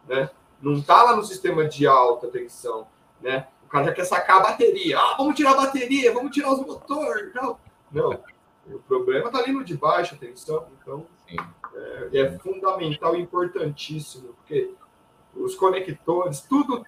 né? 0.09 0.31
Não 0.61 0.75
está 0.75 1.03
lá 1.03 1.17
no 1.17 1.25
sistema 1.25 1.69
de 1.69 1.85
alta 1.85 2.29
tensão, 2.29 2.87
né? 3.21 3.49
cara 3.73 3.87
já 3.87 3.93
quer 3.93 4.05
sacar 4.05 4.37
a 4.37 4.43
bateria. 4.45 4.99
Ah, 4.99 5.17
vamos 5.17 5.35
tirar 5.35 5.53
a 5.53 5.57
bateria, 5.57 6.15
vamos 6.15 6.31
tirar 6.31 6.53
os 6.53 6.61
motores. 6.61 7.35
Não, 7.35 7.59
não. 7.91 8.21
O 8.67 8.79
problema 8.81 9.27
está 9.27 9.39
ali 9.39 9.51
no 9.51 9.65
de 9.65 9.77
baixo, 9.77 10.15
atenção. 10.15 10.69
Então, 10.81 11.07
é, 11.75 12.19
é, 12.19 12.39
fundamental 12.39 13.17
e 13.17 13.21
importantíssimo, 13.21 14.35
porque 14.35 14.75
os 15.35 15.55
conectores, 15.55 16.41
tudo, 16.41 16.85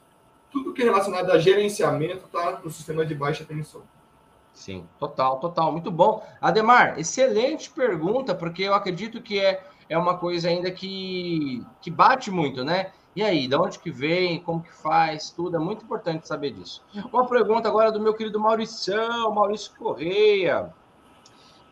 tudo 0.50 0.72
que 0.72 0.82
é 0.82 0.84
relacionado 0.84 1.30
a 1.30 1.38
gerenciamento 1.38 2.26
está 2.26 2.60
no 2.62 2.70
sistema 2.70 3.04
de 3.04 3.14
baixa 3.14 3.44
tensão. 3.44 3.82
Sim, 4.52 4.86
total, 5.00 5.40
total. 5.40 5.72
Muito 5.72 5.90
bom. 5.90 6.24
Ademar, 6.40 6.98
excelente 6.98 7.70
pergunta, 7.70 8.34
porque 8.34 8.62
eu 8.62 8.74
acredito 8.74 9.20
que 9.20 9.40
é, 9.40 9.64
é 9.88 9.98
uma 9.98 10.16
coisa 10.16 10.48
ainda 10.48 10.70
que, 10.70 11.64
que 11.80 11.90
bate 11.90 12.30
muito, 12.30 12.64
né? 12.64 12.92
E 13.16 13.22
aí, 13.22 13.46
de 13.46 13.56
onde 13.56 13.78
que 13.78 13.90
vem, 13.90 14.40
como 14.40 14.62
que 14.62 14.72
faz, 14.72 15.30
tudo, 15.30 15.56
é 15.56 15.58
muito 15.58 15.84
importante 15.84 16.26
saber 16.26 16.52
disso. 16.52 16.84
Uma 17.12 17.26
pergunta 17.26 17.68
agora 17.68 17.90
do 17.92 18.00
meu 18.00 18.14
querido 18.14 18.40
Maurício, 18.40 18.94
Maurício 19.32 19.72
Correia. 19.76 20.72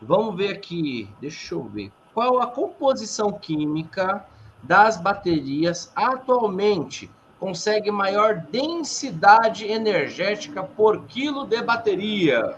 Vamos 0.01 0.35
ver 0.35 0.53
aqui, 0.53 1.09
deixa 1.19 1.55
eu 1.55 1.63
ver. 1.63 1.91
Qual 2.13 2.39
a 2.39 2.47
composição 2.47 3.31
química 3.31 4.25
das 4.61 4.97
baterias 4.97 5.91
atualmente 5.95 7.09
consegue 7.39 7.91
maior 7.91 8.35
densidade 8.35 9.65
energética 9.65 10.63
por 10.63 11.05
quilo 11.05 11.45
de 11.45 11.61
bateria? 11.61 12.55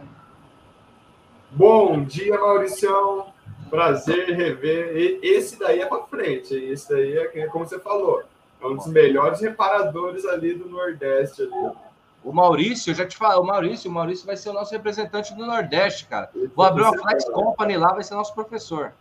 Bom 1.51 2.03
dia, 2.03 2.39
Mauricião. 2.39 3.33
Prazer 3.69 4.35
rever. 4.35 5.19
Esse 5.23 5.57
daí 5.57 5.81
é 5.81 5.85
para 5.85 6.03
frente. 6.03 6.53
Esse 6.53 6.89
daí 6.89 7.17
é 7.17 7.47
como 7.47 7.65
você 7.65 7.79
falou 7.79 8.23
é 8.61 8.67
um 8.67 8.75
dos 8.75 8.87
melhores 8.87 9.41
reparadores 9.41 10.25
ali 10.25 10.53
do 10.53 10.67
Nordeste. 10.67 11.43
Ali. 11.43 11.71
O 12.23 12.33
Maurício, 12.33 12.91
eu 12.91 12.95
já 12.95 13.05
te 13.05 13.15
falo, 13.15 13.41
o 13.41 13.45
Maurício, 13.45 13.89
o 13.89 13.93
Maurício 13.93 14.25
vai 14.25 14.35
ser 14.35 14.49
o 14.49 14.53
nosso 14.53 14.71
representante 14.71 15.33
do 15.35 15.45
Nordeste, 15.45 16.07
cara. 16.07 16.29
Vou 16.55 16.65
abrir 16.65 16.81
uma 16.81 16.97
Flex 16.97 17.25
Company 17.25 17.77
lá, 17.77 17.93
vai 17.93 18.03
ser 18.03 18.15
nosso 18.15 18.33
professor. 18.33 18.93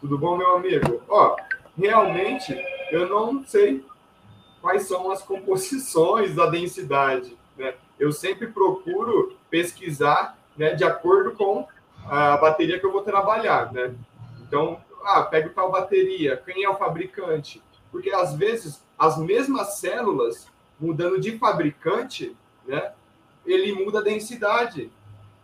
Tudo 0.00 0.18
bom, 0.18 0.36
meu 0.36 0.56
amigo? 0.56 1.02
Ó, 1.08 1.36
realmente, 1.76 2.56
eu 2.90 3.08
não 3.08 3.44
sei 3.44 3.84
quais 4.60 4.86
são 4.86 5.10
as 5.10 5.22
composições 5.22 6.34
da 6.34 6.46
densidade, 6.46 7.36
né? 7.56 7.74
Eu 7.98 8.12
sempre 8.12 8.46
procuro 8.46 9.36
pesquisar, 9.50 10.38
né, 10.56 10.74
de 10.74 10.84
acordo 10.84 11.32
com 11.32 11.66
a 12.06 12.36
bateria 12.36 12.78
que 12.78 12.86
eu 12.86 12.92
vou 12.92 13.02
trabalhar, 13.02 13.72
né? 13.72 13.94
Então, 14.40 14.80
ah, 15.04 15.22
pego 15.22 15.50
tal 15.50 15.70
bateria, 15.70 16.36
quem 16.36 16.64
é 16.64 16.68
o 16.68 16.76
fabricante? 16.76 17.62
Porque 17.90 18.10
às 18.10 18.34
vezes 18.34 18.82
as 18.98 19.18
mesmas 19.18 19.78
células 19.78 20.46
mudando 20.78 21.20
de 21.20 21.38
fabricante, 21.38 22.36
né? 22.66 22.92
Ele 23.44 23.72
muda 23.72 24.00
a 24.00 24.02
densidade. 24.02 24.90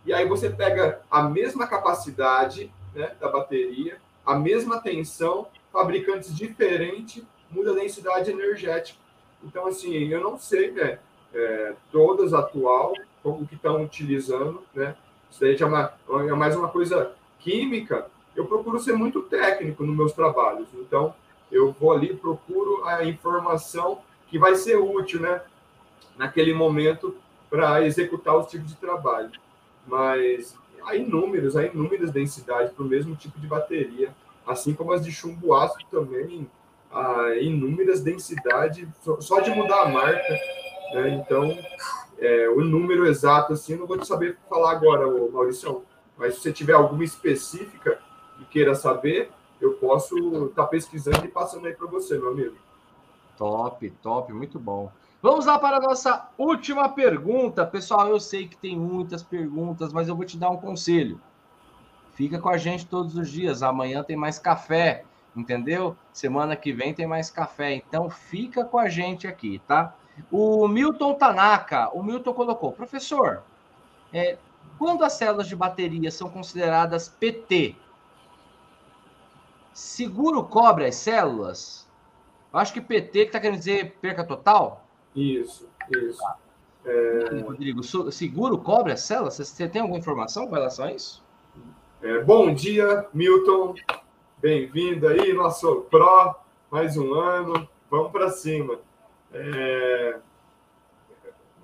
E 0.05 0.13
aí 0.13 0.27
você 0.27 0.51
pega 0.51 1.01
a 1.11 1.23
mesma 1.23 1.67
capacidade 1.67 2.73
né, 2.95 3.13
da 3.21 3.29
bateria, 3.29 3.99
a 4.27 4.35
mesma 4.35 4.81
tensão, 4.81 5.47
fabricantes 5.73 6.35
diferentes, 6.35 7.23
muda 7.51 7.71
a 7.71 7.75
densidade 7.75 8.31
energética. 8.31 8.99
Então, 9.45 9.67
assim, 9.67 9.95
eu 10.09 10.21
não 10.21 10.39
sei, 10.39 10.73
né? 10.73 10.99
É, 11.33 11.75
todas 11.93 12.33
atual, 12.35 12.95
como 13.23 13.47
que 13.47 13.55
estão 13.55 13.83
utilizando, 13.83 14.63
né? 14.75 14.97
Isso 15.31 15.41
daí 15.41 15.57
é, 15.57 15.65
uma, 15.65 15.93
é 16.09 16.35
mais 16.35 16.57
uma 16.57 16.69
coisa 16.69 17.13
química. 17.39 18.07
Eu 18.35 18.47
procuro 18.47 18.81
ser 18.81 18.95
muito 18.95 19.23
técnico 19.23 19.85
nos 19.85 19.97
meus 19.97 20.13
trabalhos. 20.13 20.69
Então, 20.75 21.15
eu 21.51 21.73
vou 21.73 21.93
ali, 21.93 22.15
procuro 22.15 22.85
a 22.85 23.05
informação 23.05 24.01
que 24.29 24.39
vai 24.39 24.57
ser 24.57 24.77
útil, 24.77 25.21
né? 25.21 25.43
Naquele 26.17 26.53
momento 26.53 27.17
para 27.49 27.85
executar 27.87 28.37
os 28.37 28.51
tipos 28.51 28.69
de 28.69 28.77
trabalho. 28.77 29.31
Mas 29.87 30.57
há 30.87 30.95
inúmeros, 30.95 31.57
há 31.57 31.67
inúmeras 31.67 32.13
densidades 32.13 32.73
para 32.73 32.85
o 32.85 32.89
mesmo 32.89 33.17
tipo 33.17 33.41
de 33.41 33.47
bateria, 33.47 34.15
assim 34.47 34.73
como 34.73 34.93
as 34.93 35.05
de 35.05 35.11
chumbo 35.11 35.53
ácido 35.53 35.85
também, 35.91 36.49
há 36.91 37.35
inúmeras 37.41 38.01
densidades, 38.01 38.89
só 39.19 39.41
de 39.41 39.51
mudar 39.51 39.83
a 39.83 39.89
marca. 39.89 40.33
Né? 40.95 41.11
Então, 41.11 41.59
é, 42.19 42.49
o 42.49 42.65
número 42.65 43.07
exato, 43.07 43.53
assim, 43.53 43.73
eu 43.73 43.81
não 43.81 43.87
vou 43.87 43.99
te 43.99 44.07
saber 44.07 44.39
falar 44.49 44.71
agora, 44.71 45.07
Maurício, 45.31 45.83
mas 46.17 46.35
se 46.37 46.41
você 46.43 46.53
tiver 46.53 46.75
alguma 46.75 47.05
específica 47.05 47.99
e 48.41 48.45
queira 48.45 48.75
saber, 48.75 49.31
eu 49.61 49.75
posso 49.75 50.17
estar 50.47 50.63
tá 50.63 50.69
pesquisando 50.69 51.25
e 51.25 51.29
passando 51.29 51.67
aí 51.67 51.75
para 51.75 51.87
você, 51.89 52.17
meu 52.17 52.31
amigo. 52.31 52.55
Top, 53.37 53.91
top, 54.03 54.33
muito 54.33 54.59
bom. 54.59 54.91
Vamos 55.29 55.45
lá 55.45 55.59
para 55.59 55.79
a 55.79 55.81
nossa 55.81 56.29
última 56.39 56.89
pergunta. 56.89 57.67
Pessoal, 57.67 58.07
eu 58.07 58.21
sei 58.21 58.47
que 58.47 58.57
tem 58.57 58.79
muitas 58.79 59.25
perguntas, 59.25 59.93
mas 59.93 60.07
eu 60.07 60.15
vou 60.15 60.25
te 60.25 60.39
dar 60.39 60.51
um 60.51 60.57
conselho. 60.57 61.21
Fica 62.13 62.39
com 62.39 62.49
a 62.49 62.57
gente 62.57 62.87
todos 62.87 63.17
os 63.17 63.29
dias. 63.29 63.61
Amanhã 63.61 64.05
tem 64.05 64.15
mais 64.15 64.39
café, 64.39 65.05
entendeu? 65.35 65.97
Semana 66.13 66.55
que 66.55 66.73
vem 66.73 66.95
tem 66.95 67.09
mais 67.09 67.29
café. 67.29 67.75
Então 67.75 68.09
fica 68.09 68.65
com 68.65 68.79
a 68.79 68.89
gente 68.89 69.27
aqui, 69.27 69.61
tá? 69.67 69.97
O 70.31 70.69
Milton 70.69 71.15
Tanaka, 71.15 71.91
o 71.93 72.05
Milton 72.05 72.33
colocou, 72.33 72.71
professor, 72.71 73.43
é, 74.13 74.39
quando 74.79 75.05
as 75.05 75.15
células 75.15 75.49
de 75.49 75.57
bateria 75.57 76.13
são 76.13 76.31
consideradas 76.31 77.09
PT, 77.09 77.75
seguro 79.73 80.45
cobre 80.45 80.87
as 80.87 80.95
células? 80.95 81.85
Acho 82.53 82.73
que 82.73 82.81
PT 82.81 83.11
que 83.11 83.27
está 83.27 83.41
querendo 83.41 83.59
dizer 83.59 83.99
perca 84.01 84.23
total? 84.23 84.86
Isso, 85.17 85.67
isso. 85.91 86.23
É... 86.85 87.41
Rodrigo, 87.41 87.83
seguro 88.13 88.59
cobre 88.59 88.93
as 88.93 89.01
células? 89.01 89.35
Você 89.35 89.67
tem 89.67 89.81
alguma 89.81 89.99
informação 89.99 90.47
com 90.47 90.55
relação 90.55 90.85
a 90.85 90.93
isso? 90.93 91.25
É, 92.03 92.23
bom 92.23 92.53
dia, 92.53 93.07
Milton. 93.15 93.75
Bem-vindo 94.37 95.09
aí, 95.09 95.33
nosso 95.33 95.87
Pro, 95.91 96.35
mais 96.71 96.99
um 96.99 97.15
ano. 97.15 97.67
Vamos 97.91 98.13
para 98.13 98.29
cima. 98.29 98.79
É... 99.33 100.19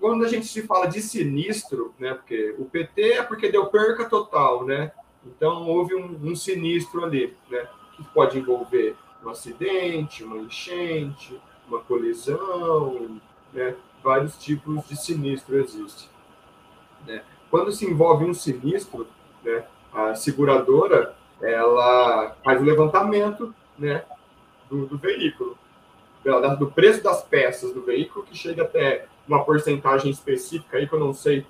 Quando 0.01 0.25
a 0.25 0.29
gente 0.29 0.47
se 0.47 0.62
fala 0.62 0.87
de 0.87 1.03
sinistro, 1.03 1.95
né? 1.99 2.15
Porque 2.15 2.55
o 2.59 2.65
PT 2.65 3.03
é 3.12 3.23
porque 3.23 3.53
deu 3.53 3.67
perca 3.67 4.09
total, 4.09 4.65
né? 4.65 4.93
Então 5.27 5.69
houve 5.69 5.95
um, 5.95 6.19
um 6.23 6.35
sinistro 6.35 7.05
ali, 7.05 7.37
né? 7.51 7.69
Que 7.97 8.05
pode 8.15 8.38
envolver 8.38 8.97
um 9.23 9.29
acidente, 9.29 10.25
uma 10.25 10.38
enchente, 10.38 11.38
uma 11.69 11.81
colisão, 11.81 13.21
né? 13.53 13.75
Vários 14.03 14.37
tipos 14.37 14.87
de 14.88 14.97
sinistro 14.97 15.57
existem. 15.59 16.09
Né? 17.07 17.23
Quando 17.51 17.71
se 17.71 17.87
envolve 17.87 18.25
um 18.25 18.35
sinistro, 18.35 19.07
né? 19.45 19.65
A 19.93 20.15
seguradora 20.15 21.15
ela 21.41 22.37
faz 22.45 22.61
o 22.61 22.65
levantamento, 22.65 23.55
né? 23.79 24.05
Do, 24.69 24.87
do 24.87 24.97
veículo 24.97 25.57
do 26.59 26.71
preço 26.71 27.03
das 27.03 27.23
peças 27.23 27.73
do 27.73 27.83
veículo, 27.83 28.25
que 28.25 28.37
chega 28.37 28.62
até 28.62 29.07
uma 29.27 29.45
porcentagem 29.45 30.11
específica 30.11 30.77
aí, 30.77 30.87
que 30.87 30.95
eu 30.95 31.01
não 31.01 31.12
sei 31.12 31.45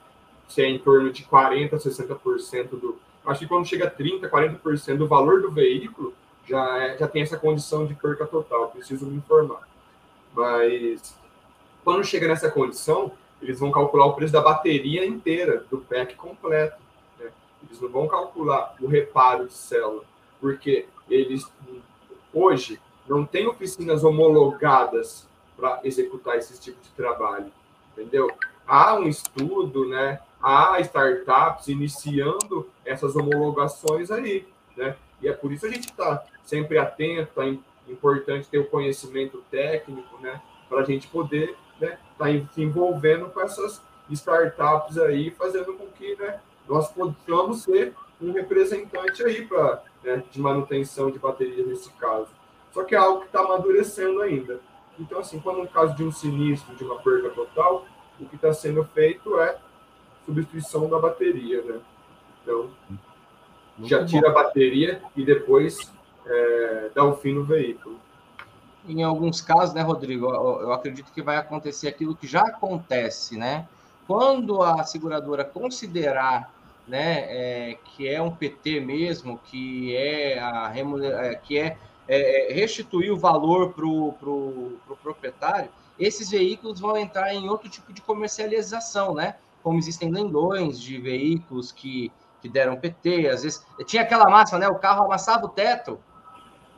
se 0.48 0.62
é 0.62 0.66
em 0.66 0.78
torno 0.78 1.12
de 1.12 1.24
40%, 1.24 1.70
60% 1.70 2.70
do. 2.70 2.98
Acho 3.24 3.40
que 3.40 3.46
quando 3.46 3.66
chega 3.66 3.86
a 3.86 3.90
30%, 3.90 4.28
40% 4.28 4.96
do 4.96 5.06
valor 5.06 5.42
do 5.42 5.50
veículo, 5.50 6.12
já, 6.46 6.78
é, 6.78 6.98
já 6.98 7.06
tem 7.06 7.22
essa 7.22 7.36
condição 7.36 7.86
de 7.86 7.94
perca 7.94 8.26
total, 8.26 8.68
preciso 8.68 9.06
me 9.06 9.16
informar. 9.16 9.68
Mas 10.34 11.16
quando 11.84 12.04
chega 12.04 12.28
nessa 12.28 12.50
condição, 12.50 13.12
eles 13.40 13.58
vão 13.58 13.72
calcular 13.72 14.06
o 14.06 14.14
preço 14.14 14.32
da 14.32 14.40
bateria 14.40 15.04
inteira, 15.04 15.64
do 15.70 15.78
pack 15.78 16.14
completo. 16.14 16.80
Né? 17.18 17.30
Eles 17.64 17.80
não 17.80 17.88
vão 17.88 18.06
calcular 18.06 18.74
o 18.80 18.86
reparo 18.86 19.46
de 19.46 19.54
célula, 19.54 20.04
porque 20.40 20.86
eles 21.10 21.46
hoje 22.32 22.80
não 23.06 23.24
tem 23.26 23.46
oficinas 23.46 24.04
homologadas 24.04 25.28
para 25.56 25.80
executar 25.84 26.38
esse 26.38 26.58
tipo 26.60 26.80
de 26.82 26.88
trabalho, 26.90 27.52
entendeu? 27.92 28.28
Há 28.66 28.94
um 28.94 29.08
estudo, 29.08 29.86
né? 29.86 30.20
Há 30.40 30.80
startups 30.80 31.68
iniciando 31.68 32.68
essas 32.84 33.14
homologações 33.14 34.10
aí, 34.10 34.46
né? 34.76 34.96
E 35.20 35.28
é 35.28 35.32
por 35.32 35.52
isso 35.52 35.66
a 35.66 35.68
gente 35.68 35.88
está 35.90 36.24
sempre 36.44 36.78
atento, 36.78 37.40
é 37.40 37.56
importante 37.88 38.48
ter 38.48 38.58
o 38.58 38.68
conhecimento 38.68 39.42
técnico, 39.50 40.18
né? 40.20 40.40
Para 40.68 40.80
a 40.80 40.84
gente 40.84 41.06
poder 41.08 41.56
né, 41.82 41.98
tá 42.16 42.26
se 42.52 42.62
envolvendo 42.62 43.26
com 43.26 43.40
essas 43.40 43.82
startups 44.08 44.96
aí, 44.98 45.30
fazendo 45.30 45.74
com 45.74 45.86
que 45.88 46.16
né, 46.16 46.40
nós 46.68 46.88
possamos 46.90 47.62
ser 47.62 47.94
um 48.20 48.32
representante 48.32 49.22
aí 49.24 49.44
para 49.46 49.82
né, 50.04 50.22
de 50.30 50.40
manutenção 50.40 51.10
de 51.10 51.18
baterias 51.18 51.66
nesse 51.66 51.90
caso. 51.94 52.28
Só 52.72 52.84
que 52.84 52.94
é 52.94 52.98
algo 52.98 53.20
que 53.20 53.26
está 53.26 53.40
amadurecendo 53.40 54.22
ainda. 54.22 54.60
Então, 54.98 55.18
assim, 55.18 55.40
quando 55.40 55.58
no 55.58 55.68
caso 55.68 55.94
de 55.94 56.04
um 56.04 56.12
sinistro, 56.12 56.74
de 56.76 56.84
uma 56.84 56.98
perda 57.00 57.30
total, 57.30 57.84
o 58.20 58.26
que 58.26 58.36
está 58.36 58.52
sendo 58.52 58.84
feito 58.84 59.38
é 59.40 59.58
substituição 60.24 60.88
da 60.88 60.98
bateria, 60.98 61.62
né? 61.62 61.80
Então, 62.42 62.70
Muito 63.76 63.90
já 63.90 64.04
tira 64.04 64.30
bom. 64.30 64.38
a 64.38 64.44
bateria 64.44 65.02
e 65.16 65.24
depois 65.24 65.92
é, 66.26 66.90
dá 66.94 67.04
o 67.04 67.16
fim 67.16 67.34
no 67.34 67.44
veículo. 67.44 67.98
Em 68.86 69.02
alguns 69.02 69.40
casos, 69.40 69.74
né, 69.74 69.82
Rodrigo, 69.82 70.26
eu 70.26 70.72
acredito 70.72 71.12
que 71.12 71.22
vai 71.22 71.36
acontecer 71.36 71.88
aquilo 71.88 72.16
que 72.16 72.26
já 72.26 72.40
acontece, 72.40 73.36
né? 73.36 73.66
Quando 74.06 74.60
a 74.62 74.82
seguradora 74.82 75.44
considerar 75.44 76.52
né, 76.86 77.20
é, 77.28 77.78
que 77.84 78.08
é 78.08 78.20
um 78.20 78.30
PT 78.30 78.80
mesmo, 78.80 79.38
que 79.44 79.96
é 79.96 80.40
a 80.40 80.66
remuneração, 80.66 81.24
é, 81.24 81.34
que 81.36 81.58
é 81.58 81.78
é, 82.08 82.50
é, 82.50 82.54
restituir 82.54 83.12
o 83.12 83.16
valor 83.16 83.72
para 83.72 83.86
o 83.86 84.12
pro, 84.12 84.78
pro 84.86 84.96
proprietário, 84.96 85.70
esses 85.98 86.30
veículos 86.30 86.80
vão 86.80 86.96
entrar 86.96 87.32
em 87.32 87.48
outro 87.48 87.68
tipo 87.68 87.92
de 87.92 88.02
comercialização, 88.02 89.14
né? 89.14 89.36
Como 89.62 89.78
existem 89.78 90.10
leilões 90.10 90.80
de 90.80 90.98
veículos 90.98 91.70
que, 91.70 92.10
que 92.40 92.48
deram 92.48 92.76
PT, 92.76 93.28
às 93.28 93.44
vezes. 93.44 93.64
Tinha 93.86 94.02
aquela 94.02 94.28
massa, 94.28 94.58
né? 94.58 94.68
O 94.68 94.74
carro 94.74 95.04
amassava 95.04 95.46
o 95.46 95.48
teto, 95.48 95.98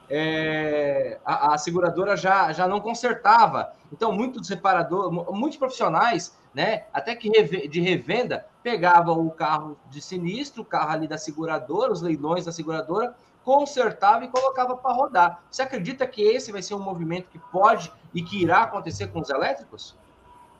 é, 0.09 1.19
a, 1.25 1.55
a, 1.55 1.59
seguradora 1.59 2.17
já, 2.17 2.53
já 2.53 2.69
não 2.69 2.81
consertava. 2.81 3.73
Então, 3.93 4.13
muitos 4.13 4.49
reparadores, 4.49 5.11
muitos 5.31 5.59
profissionais, 5.59 6.37
né, 6.55 6.85
até 6.93 7.15
que 7.15 7.31
de 7.69 7.81
revenda, 7.81 8.47
pegavam 8.63 9.27
o 9.27 9.31
carro 9.31 9.77
de 9.91 10.01
sinistro, 10.01 10.63
o 10.63 10.65
carro 10.65 10.93
ali 10.93 11.09
da 11.09 11.19
seguradora, 11.19 11.93
os 11.93 12.03
leilões 12.03 12.45
da 12.45 12.53
seguradora, 12.53 13.15
consertava 13.45 14.25
e 14.25 14.29
colocava 14.29 14.77
para 14.77 14.95
rodar. 14.95 15.43
Você 15.51 15.63
acredita 15.63 16.07
que 16.07 16.23
esse 16.23 16.51
vai 16.51 16.63
ser 16.63 16.75
um 16.75 16.81
movimento 16.81 17.29
que 17.31 17.39
pode 17.39 17.93
e 18.15 18.23
que 18.23 18.43
irá 18.43 18.63
acontecer 18.63 19.09
com 19.09 19.21
os 19.21 19.29
elétricos? 19.29 19.95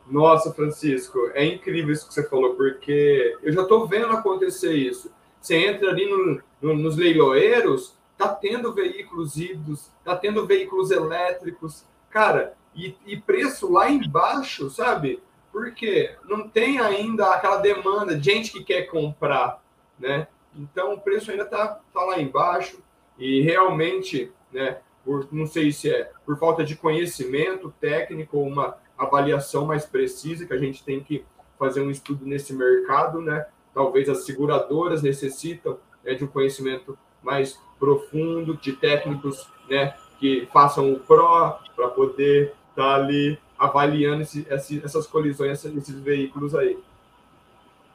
Nossa, 0.07 0.53
Francisco, 0.53 1.19
é 1.33 1.47
incrível 1.47 1.93
isso 1.93 2.07
que 2.07 2.13
você 2.13 2.29
falou, 2.29 2.55
porque 2.55 3.39
eu 3.43 3.53
já 3.53 3.63
estou 3.63 3.87
vendo 3.89 4.13
acontecer 4.13 4.75
isso. 4.75 5.11
Você 5.41 5.57
entra 5.57 5.91
ali 5.91 6.09
no, 6.09 6.43
no, 6.61 6.75
nos 6.75 6.97
leiloeiros, 6.97 7.95
tá 8.17 8.29
tendo 8.29 8.73
veículos 8.73 9.37
híbridos, 9.37 9.91
tá 10.05 10.17
tendo 10.17 10.47
veículos 10.47 10.91
elétricos, 10.91 11.85
cara, 12.11 12.55
e, 12.75 12.97
e 13.07 13.17
preço 13.17 13.71
lá 13.71 13.91
embaixo, 13.91 14.71
sabe? 14.71 15.23
Porque 15.53 16.17
não 16.25 16.49
tem 16.49 16.81
ainda 16.81 17.33
aquela 17.33 17.59
demanda 17.59 18.17
de 18.17 18.25
gente 18.25 18.53
que 18.53 18.65
quer 18.65 18.83
comprar, 18.83 19.63
né? 19.99 20.27
Então 20.55 20.95
o 20.95 21.01
preço 21.01 21.31
ainda 21.31 21.45
está 21.45 21.81
tá 21.93 22.01
lá 22.03 22.21
embaixo 22.21 22.83
e 23.19 23.41
realmente, 23.43 24.33
né? 24.53 24.79
Por, 25.05 25.29
não 25.31 25.47
sei 25.47 25.71
se 25.71 25.93
é 25.93 26.11
por 26.25 26.39
falta 26.39 26.65
de 26.65 26.77
conhecimento 26.77 27.73
técnico 27.79 28.39
ou 28.39 28.47
uma 28.47 28.79
avaliação 28.97 29.67
mais 29.67 29.85
precisa 29.85 30.47
que 30.47 30.53
a 30.53 30.59
gente 30.59 30.83
tem 30.83 31.03
que 31.03 31.25
fazer 31.59 31.83
um 31.83 31.91
estudo 31.91 32.25
nesse 32.25 32.55
mercado, 32.55 33.21
né? 33.21 33.47
Talvez 33.75 34.09
as 34.09 34.25
seguradoras 34.25 35.03
necessitam 35.03 35.79
né, 36.03 36.15
de 36.15 36.25
um 36.25 36.29
conhecimento 36.29 36.97
mais 37.23 37.59
profundo, 37.79 38.57
de 38.57 38.73
técnicos, 38.73 39.49
né? 39.69 39.95
Que 40.19 40.49
façam 40.53 40.93
o 40.93 41.01
PRO 41.01 41.59
para 41.75 41.89
poder 41.89 42.55
estar 42.71 42.85
tá 42.85 42.95
ali 42.95 43.39
avaliando 43.59 44.23
esse, 44.23 44.47
essas 44.85 45.07
colisões, 45.07 45.65
esses 45.65 46.01
veículos 46.01 46.55
aí. 46.55 46.79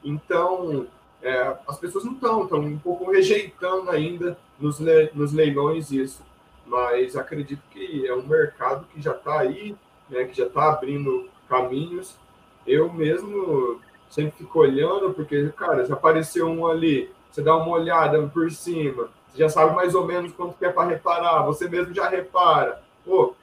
Então, 0.03 0.88
é, 1.21 1.57
as 1.67 1.77
pessoas 1.77 2.05
não 2.05 2.13
estão, 2.13 2.43
estão 2.43 2.59
um 2.59 2.80
pouco 2.80 3.11
rejeitando 3.11 3.89
ainda 3.89 4.38
nos, 4.59 4.80
le, 4.80 5.11
nos 5.13 5.34
leilões 5.34 5.91
isso. 5.91 6.23
Mas 6.65 7.15
acredito 7.15 7.61
que 7.71 8.07
é 8.07 8.13
um 8.13 8.25
mercado 8.25 8.86
que 8.93 9.01
já 9.01 9.11
está 9.11 9.39
aí, 9.39 9.75
né, 10.09 10.25
que 10.25 10.38
já 10.38 10.45
está 10.45 10.69
abrindo 10.71 11.27
caminhos. 11.47 12.15
Eu 12.65 12.91
mesmo 12.93 13.82
sempre 14.09 14.38
fico 14.38 14.59
olhando, 14.59 15.13
porque, 15.13 15.49
cara, 15.49 15.86
se 15.86 15.91
apareceu 15.91 16.47
um 16.47 16.67
ali, 16.67 17.11
você 17.30 17.41
dá 17.41 17.55
uma 17.55 17.69
olhada 17.69 18.21
por 18.27 18.51
cima, 18.51 19.09
você 19.32 19.39
já 19.39 19.49
sabe 19.49 19.75
mais 19.75 19.95
ou 19.95 20.05
menos 20.05 20.34
quanto 20.34 20.57
que 20.57 20.65
é 20.65 20.71
para 20.71 20.89
reparar, 20.89 21.43
você 21.43 21.67
mesmo 21.67 21.93
já 21.93 22.09
repara. 22.09 22.82
Pô, 23.05 23.36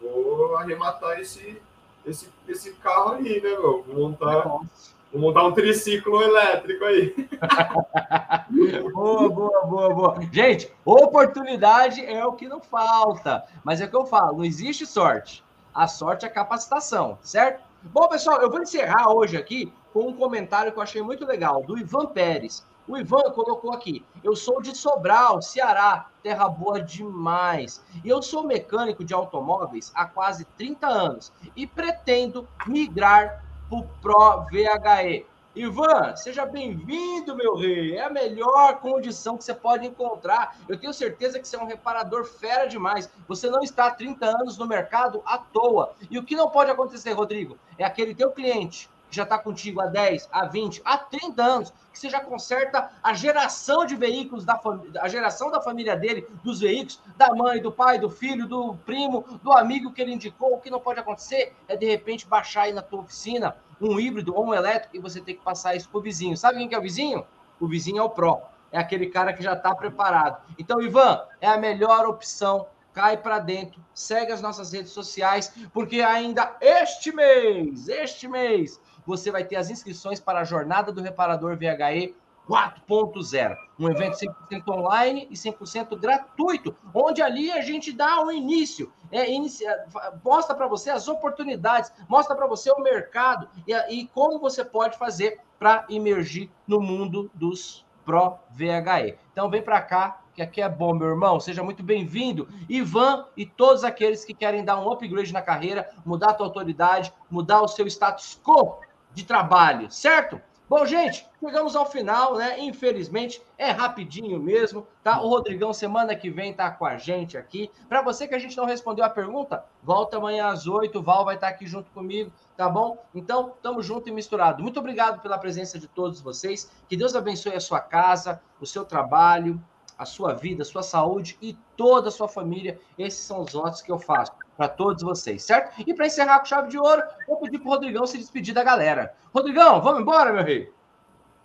vou 0.00 0.56
arrematar 0.56 1.18
esse, 1.20 1.60
esse, 2.06 2.28
esse 2.48 2.72
carro 2.74 3.14
aí, 3.14 3.40
né, 3.40 3.50
meu? 3.50 3.82
Vou 3.82 4.10
montar, 4.10 4.42
vou 4.42 5.20
montar 5.20 5.44
um 5.44 5.52
triciclo 5.52 6.22
elétrico 6.22 6.84
aí. 6.84 7.14
boa, 8.92 9.28
boa, 9.28 9.66
boa, 9.66 9.94
boa. 9.94 10.18
Gente, 10.32 10.72
oportunidade 10.84 12.04
é 12.04 12.24
o 12.24 12.32
que 12.32 12.48
não 12.48 12.60
falta. 12.60 13.44
Mas 13.64 13.80
é 13.80 13.86
o 13.86 13.90
que 13.90 13.96
eu 13.96 14.06
falo, 14.06 14.38
não 14.38 14.44
existe 14.44 14.86
sorte. 14.86 15.44
A 15.74 15.86
sorte 15.86 16.26
é 16.26 16.28
capacitação, 16.28 17.18
certo? 17.22 17.62
Bom, 17.82 18.08
pessoal, 18.08 18.40
eu 18.42 18.50
vou 18.50 18.60
encerrar 18.60 19.10
hoje 19.10 19.36
aqui 19.36 19.72
com 19.92 20.08
um 20.08 20.12
comentário 20.12 20.72
que 20.72 20.78
eu 20.78 20.82
achei 20.82 21.02
muito 21.02 21.24
legal, 21.24 21.62
do 21.62 21.78
Ivan 21.78 22.06
Pérez. 22.06 22.64
O 22.90 22.98
Ivan 22.98 23.30
colocou 23.32 23.72
aqui: 23.72 24.04
eu 24.24 24.34
sou 24.34 24.60
de 24.60 24.76
Sobral, 24.76 25.40
Ceará, 25.40 26.10
terra 26.24 26.48
boa 26.48 26.82
demais. 26.82 27.80
E 28.04 28.08
eu 28.08 28.20
sou 28.20 28.42
mecânico 28.42 29.04
de 29.04 29.14
automóveis 29.14 29.92
há 29.94 30.06
quase 30.06 30.44
30 30.58 30.88
anos 30.88 31.32
e 31.54 31.68
pretendo 31.68 32.48
migrar 32.66 33.44
para 33.68 33.78
o 33.78 33.84
Pro 34.02 34.44
VHE. 34.50 35.24
Ivan, 35.54 36.16
seja 36.16 36.44
bem-vindo, 36.44 37.36
meu 37.36 37.54
rei. 37.54 37.96
É 37.96 38.06
a 38.06 38.10
melhor 38.10 38.80
condição 38.80 39.36
que 39.36 39.44
você 39.44 39.54
pode 39.54 39.86
encontrar. 39.86 40.56
Eu 40.68 40.76
tenho 40.76 40.92
certeza 40.92 41.38
que 41.38 41.46
você 41.46 41.54
é 41.54 41.62
um 41.62 41.66
reparador 41.66 42.24
fera 42.24 42.66
demais. 42.66 43.08
Você 43.28 43.48
não 43.48 43.60
está 43.60 43.86
há 43.86 43.90
30 43.92 44.26
anos 44.26 44.58
no 44.58 44.66
mercado 44.66 45.22
à 45.24 45.38
toa. 45.38 45.92
E 46.10 46.18
o 46.18 46.24
que 46.24 46.34
não 46.34 46.50
pode 46.50 46.72
acontecer, 46.72 47.12
Rodrigo, 47.12 47.56
é 47.78 47.84
aquele 47.84 48.16
teu 48.16 48.32
cliente 48.32 48.90
já 49.10 49.24
está 49.24 49.38
contigo 49.38 49.80
há 49.80 49.86
10, 49.86 50.28
há 50.30 50.46
20, 50.46 50.82
há 50.84 50.98
30 50.98 51.42
anos, 51.42 51.72
que 51.92 51.98
você 51.98 52.08
já 52.08 52.20
conserta 52.20 52.90
a 53.02 53.12
geração 53.12 53.84
de 53.84 53.96
veículos, 53.96 54.44
da 54.44 54.60
a 55.00 55.08
geração 55.08 55.50
da 55.50 55.60
família 55.60 55.96
dele, 55.96 56.26
dos 56.44 56.60
veículos, 56.60 57.00
da 57.16 57.34
mãe, 57.34 57.60
do 57.60 57.72
pai, 57.72 57.98
do 57.98 58.08
filho, 58.08 58.46
do 58.46 58.74
primo, 58.86 59.22
do 59.42 59.52
amigo 59.52 59.92
que 59.92 60.00
ele 60.00 60.12
indicou. 60.12 60.54
O 60.54 60.60
que 60.60 60.70
não 60.70 60.80
pode 60.80 61.00
acontecer 61.00 61.52
é, 61.66 61.76
de 61.76 61.86
repente, 61.86 62.26
baixar 62.26 62.62
aí 62.62 62.72
na 62.72 62.82
tua 62.82 63.00
oficina 63.00 63.56
um 63.80 63.98
híbrido 63.98 64.34
ou 64.34 64.46
um 64.46 64.54
elétrico 64.54 64.96
e 64.96 65.00
você 65.00 65.20
ter 65.20 65.34
que 65.34 65.42
passar 65.42 65.74
isso 65.74 65.88
para 65.88 65.98
o 65.98 66.02
vizinho. 66.02 66.36
Sabe 66.36 66.58
quem 66.58 66.68
que 66.68 66.74
é 66.74 66.78
o 66.78 66.82
vizinho? 66.82 67.26
O 67.58 67.66
vizinho 67.66 67.98
é 67.98 68.02
o 68.02 68.10
Pro. 68.10 68.40
É 68.70 68.78
aquele 68.78 69.06
cara 69.06 69.32
que 69.32 69.42
já 69.42 69.54
está 69.54 69.74
preparado. 69.74 70.40
Então, 70.58 70.80
Ivan, 70.80 71.22
é 71.40 71.48
a 71.48 71.56
melhor 71.56 72.06
opção 72.06 72.66
cai 72.92 73.16
para 73.16 73.38
dentro, 73.38 73.80
segue 73.94 74.32
as 74.32 74.40
nossas 74.40 74.72
redes 74.72 74.92
sociais, 74.92 75.52
porque 75.72 76.00
ainda 76.00 76.56
este 76.60 77.14
mês, 77.14 77.88
este 77.88 78.26
mês, 78.26 78.80
você 79.10 79.30
vai 79.30 79.44
ter 79.44 79.56
as 79.56 79.70
inscrições 79.70 80.20
para 80.20 80.40
a 80.40 80.44
Jornada 80.44 80.92
do 80.92 81.02
Reparador 81.02 81.56
VHE 81.56 82.14
4.0, 82.48 83.56
um 83.78 83.88
evento 83.88 84.16
100% 84.16 84.68
online 84.68 85.28
e 85.30 85.34
100% 85.34 85.98
gratuito, 85.98 86.74
onde 86.94 87.20
ali 87.22 87.50
a 87.50 87.60
gente 87.60 87.92
dá 87.92 88.22
um 88.22 88.30
início, 88.30 88.92
é, 89.12 89.30
inicia, 89.30 89.84
mostra 90.24 90.54
para 90.54 90.66
você 90.66 90.90
as 90.90 91.06
oportunidades, 91.06 91.92
mostra 92.08 92.34
para 92.34 92.46
você 92.46 92.70
o 92.70 92.80
mercado 92.80 93.48
e, 93.66 93.74
e 93.92 94.06
como 94.08 94.38
você 94.38 94.64
pode 94.64 94.96
fazer 94.96 95.40
para 95.58 95.86
emergir 95.90 96.50
no 96.66 96.80
mundo 96.80 97.30
dos 97.34 97.84
Pro 98.04 98.38
VHE. 98.50 99.16
Então 99.30 99.48
vem 99.48 99.62
para 99.62 99.80
cá, 99.80 100.22
que 100.34 100.42
aqui 100.42 100.60
é 100.60 100.68
bom, 100.68 100.94
meu 100.94 101.08
irmão. 101.08 101.38
Seja 101.38 101.62
muito 101.62 101.82
bem-vindo. 101.82 102.48
Ivan 102.68 103.26
e 103.36 103.44
todos 103.44 103.84
aqueles 103.84 104.24
que 104.24 104.34
querem 104.34 104.64
dar 104.64 104.80
um 104.80 104.90
upgrade 104.90 105.32
na 105.32 105.42
carreira, 105.42 105.88
mudar 106.04 106.30
a 106.30 106.34
tua 106.34 106.46
autoridade, 106.46 107.12
mudar 107.30 107.60
o 107.60 107.68
seu 107.68 107.86
status 107.86 108.40
quo 108.42 108.78
de 109.14 109.24
trabalho, 109.24 109.90
certo? 109.90 110.40
Bom, 110.70 110.86
gente, 110.86 111.26
chegamos 111.40 111.74
ao 111.74 111.84
final, 111.84 112.36
né? 112.36 112.60
Infelizmente, 112.60 113.42
é 113.58 113.72
rapidinho 113.72 114.38
mesmo, 114.38 114.86
tá? 115.02 115.20
O 115.20 115.28
Rodrigão, 115.28 115.72
semana 115.72 116.14
que 116.14 116.30
vem, 116.30 116.54
tá 116.54 116.70
com 116.70 116.86
a 116.86 116.96
gente 116.96 117.36
aqui. 117.36 117.68
Para 117.88 118.02
você 118.02 118.28
que 118.28 118.36
a 118.36 118.38
gente 118.38 118.56
não 118.56 118.66
respondeu 118.66 119.04
a 119.04 119.10
pergunta, 119.10 119.64
volta 119.82 120.18
amanhã 120.18 120.46
às 120.46 120.68
oito, 120.68 121.00
o 121.00 121.02
Val 121.02 121.24
vai 121.24 121.34
estar 121.34 121.48
aqui 121.48 121.66
junto 121.66 121.90
comigo, 121.90 122.30
tá 122.56 122.68
bom? 122.68 123.04
Então, 123.12 123.52
tamo 123.60 123.82
junto 123.82 124.08
e 124.08 124.12
misturado. 124.12 124.62
Muito 124.62 124.78
obrigado 124.78 125.20
pela 125.20 125.38
presença 125.38 125.76
de 125.76 125.88
todos 125.88 126.20
vocês. 126.20 126.70
Que 126.88 126.96
Deus 126.96 127.16
abençoe 127.16 127.56
a 127.56 127.60
sua 127.60 127.80
casa, 127.80 128.40
o 128.60 128.66
seu 128.66 128.84
trabalho, 128.84 129.60
a 130.00 130.06
sua 130.06 130.32
vida, 130.32 130.62
a 130.62 130.64
sua 130.64 130.82
saúde 130.82 131.36
e 131.42 131.54
toda 131.76 132.08
a 132.08 132.10
sua 132.10 132.26
família. 132.26 132.80
Esses 132.98 133.20
são 133.20 133.42
os 133.42 133.52
votos 133.52 133.82
que 133.82 133.92
eu 133.92 133.98
faço 133.98 134.32
para 134.56 134.66
todos 134.66 135.02
vocês, 135.02 135.42
certo? 135.42 135.78
E 135.86 135.92
para 135.92 136.06
encerrar 136.06 136.38
com 136.38 136.46
chave 136.46 136.70
de 136.70 136.78
ouro, 136.78 137.02
vou 137.28 137.36
pedir 137.36 137.58
para 137.58 137.68
o 137.68 137.70
Rodrigão 137.70 138.06
se 138.06 138.16
despedir 138.16 138.54
da 138.54 138.64
galera. 138.64 139.14
Rodrigão, 139.34 139.82
vamos 139.82 140.00
embora, 140.00 140.32
meu 140.32 140.42
rei? 140.42 140.72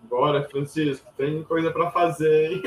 Bora, 0.03 0.47
Francisco. 0.47 1.05
Tem 1.17 1.43
coisa 1.43 1.69
para 1.69 1.91
fazer, 1.91 2.53
hein? 2.53 2.63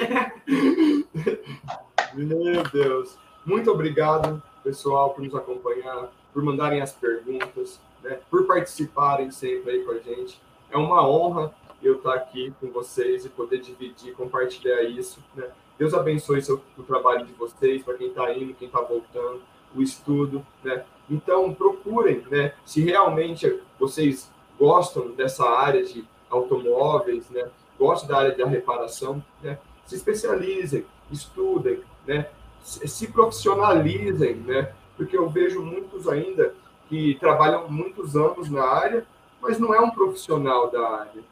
meu 2.13 2.63
Deus. 2.71 3.17
Muito 3.47 3.71
obrigado, 3.71 4.43
pessoal, 4.63 5.15
por 5.15 5.25
nos 5.25 5.35
acompanhar, 5.35 6.11
por 6.35 6.43
mandarem 6.43 6.83
as 6.83 6.93
perguntas, 6.93 7.81
né? 8.03 8.19
por 8.31 8.47
participarem 8.47 9.31
sempre 9.31 9.71
aí 9.71 9.85
com 9.85 9.93
a 9.93 9.99
gente. 9.99 10.39
É 10.71 10.77
uma 10.77 11.09
honra 11.09 11.51
eu 11.83 11.97
estar 11.97 12.13
aqui 12.13 12.53
com 12.61 12.71
vocês 12.71 13.25
e 13.25 13.31
poder 13.31 13.63
dividir, 13.63 14.13
compartilhar 14.15 14.83
isso, 14.83 15.25
né? 15.35 15.49
Deus 15.79 15.95
abençoe 15.95 16.43
seu, 16.43 16.61
o 16.77 16.83
trabalho 16.83 17.25
de 17.25 17.33
vocês, 17.35 17.83
para 17.83 17.95
quem 17.95 18.09
está 18.09 18.33
indo, 18.35 18.55
quem 18.55 18.67
está 18.67 18.81
voltando, 18.81 19.41
o 19.75 19.81
estudo, 19.81 20.45
né? 20.65 20.85
Então, 21.09 21.55
procurem, 21.55 22.23
né? 22.31 22.53
Se 22.65 22.83
realmente 22.83 23.61
vocês 23.79 24.31
gostam 24.59 25.13
dessa 25.13 25.49
área 25.49 25.85
de 25.85 26.05
automóveis, 26.29 27.31
né? 27.31 27.49
Gostam 27.79 28.09
da 28.09 28.19
área 28.19 28.37
da 28.37 28.47
reparação, 28.47 29.23
né? 29.43 29.59
Se 29.87 29.95
especializem, 29.95 30.85
estudem, 31.11 31.81
né? 32.07 32.29
Se 32.63 33.07
profissionalizem, 33.13 34.35
né? 34.35 34.73
Porque 34.97 35.17
eu 35.17 35.29
vejo 35.31 35.63
muitos 35.63 36.09
ainda 36.09 36.55
que 36.89 37.17
trabalham 37.21 37.71
muitos 37.71 38.17
anos 38.17 38.51
na 38.51 38.65
área, 38.65 39.07
mas 39.41 39.59
não 39.59 39.73
é 39.73 39.81
um 39.81 39.91
profissional 39.91 40.71
da 40.71 40.87
área. 40.89 41.23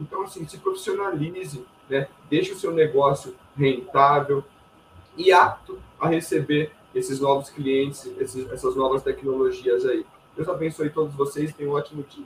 Então, 0.00 0.22
assim, 0.22 0.46
se 0.48 0.56
profissionalize, 0.58 1.64
né? 1.88 2.08
Deixe 2.30 2.52
o 2.52 2.56
seu 2.56 2.72
negócio 2.72 3.34
rentável 3.60 4.42
e 5.16 5.30
apto 5.32 5.78
a 6.00 6.08
receber 6.08 6.72
esses 6.94 7.20
novos 7.20 7.50
clientes, 7.50 8.06
esses, 8.18 8.50
essas 8.50 8.74
novas 8.74 9.02
tecnologias 9.02 9.84
aí. 9.84 10.04
Deus 10.34 10.48
abençoe 10.48 10.90
todos 10.90 11.14
vocês, 11.14 11.52
tenham 11.52 11.72
um 11.72 11.76
ótimo 11.76 12.02
dia. 12.02 12.24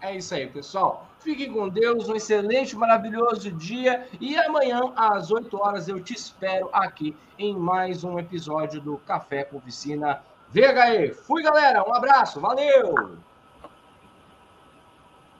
É 0.00 0.16
isso 0.16 0.34
aí, 0.34 0.46
pessoal. 0.46 1.08
Fiquem 1.20 1.52
com 1.52 1.68
Deus, 1.68 2.08
um 2.08 2.16
excelente, 2.16 2.76
maravilhoso 2.76 3.50
dia. 3.52 4.06
E 4.20 4.36
amanhã, 4.36 4.92
às 4.96 5.30
8 5.30 5.56
horas, 5.56 5.88
eu 5.88 6.00
te 6.02 6.14
espero 6.14 6.68
aqui 6.72 7.16
em 7.38 7.56
mais 7.56 8.02
um 8.02 8.18
episódio 8.18 8.80
do 8.80 8.96
Café 8.98 9.44
com 9.44 9.58
Oficina 9.58 10.20
VHE. 10.48 11.14
Fui, 11.14 11.42
galera. 11.42 11.88
Um 11.88 11.94
abraço. 11.94 12.40
Valeu! 12.40 13.18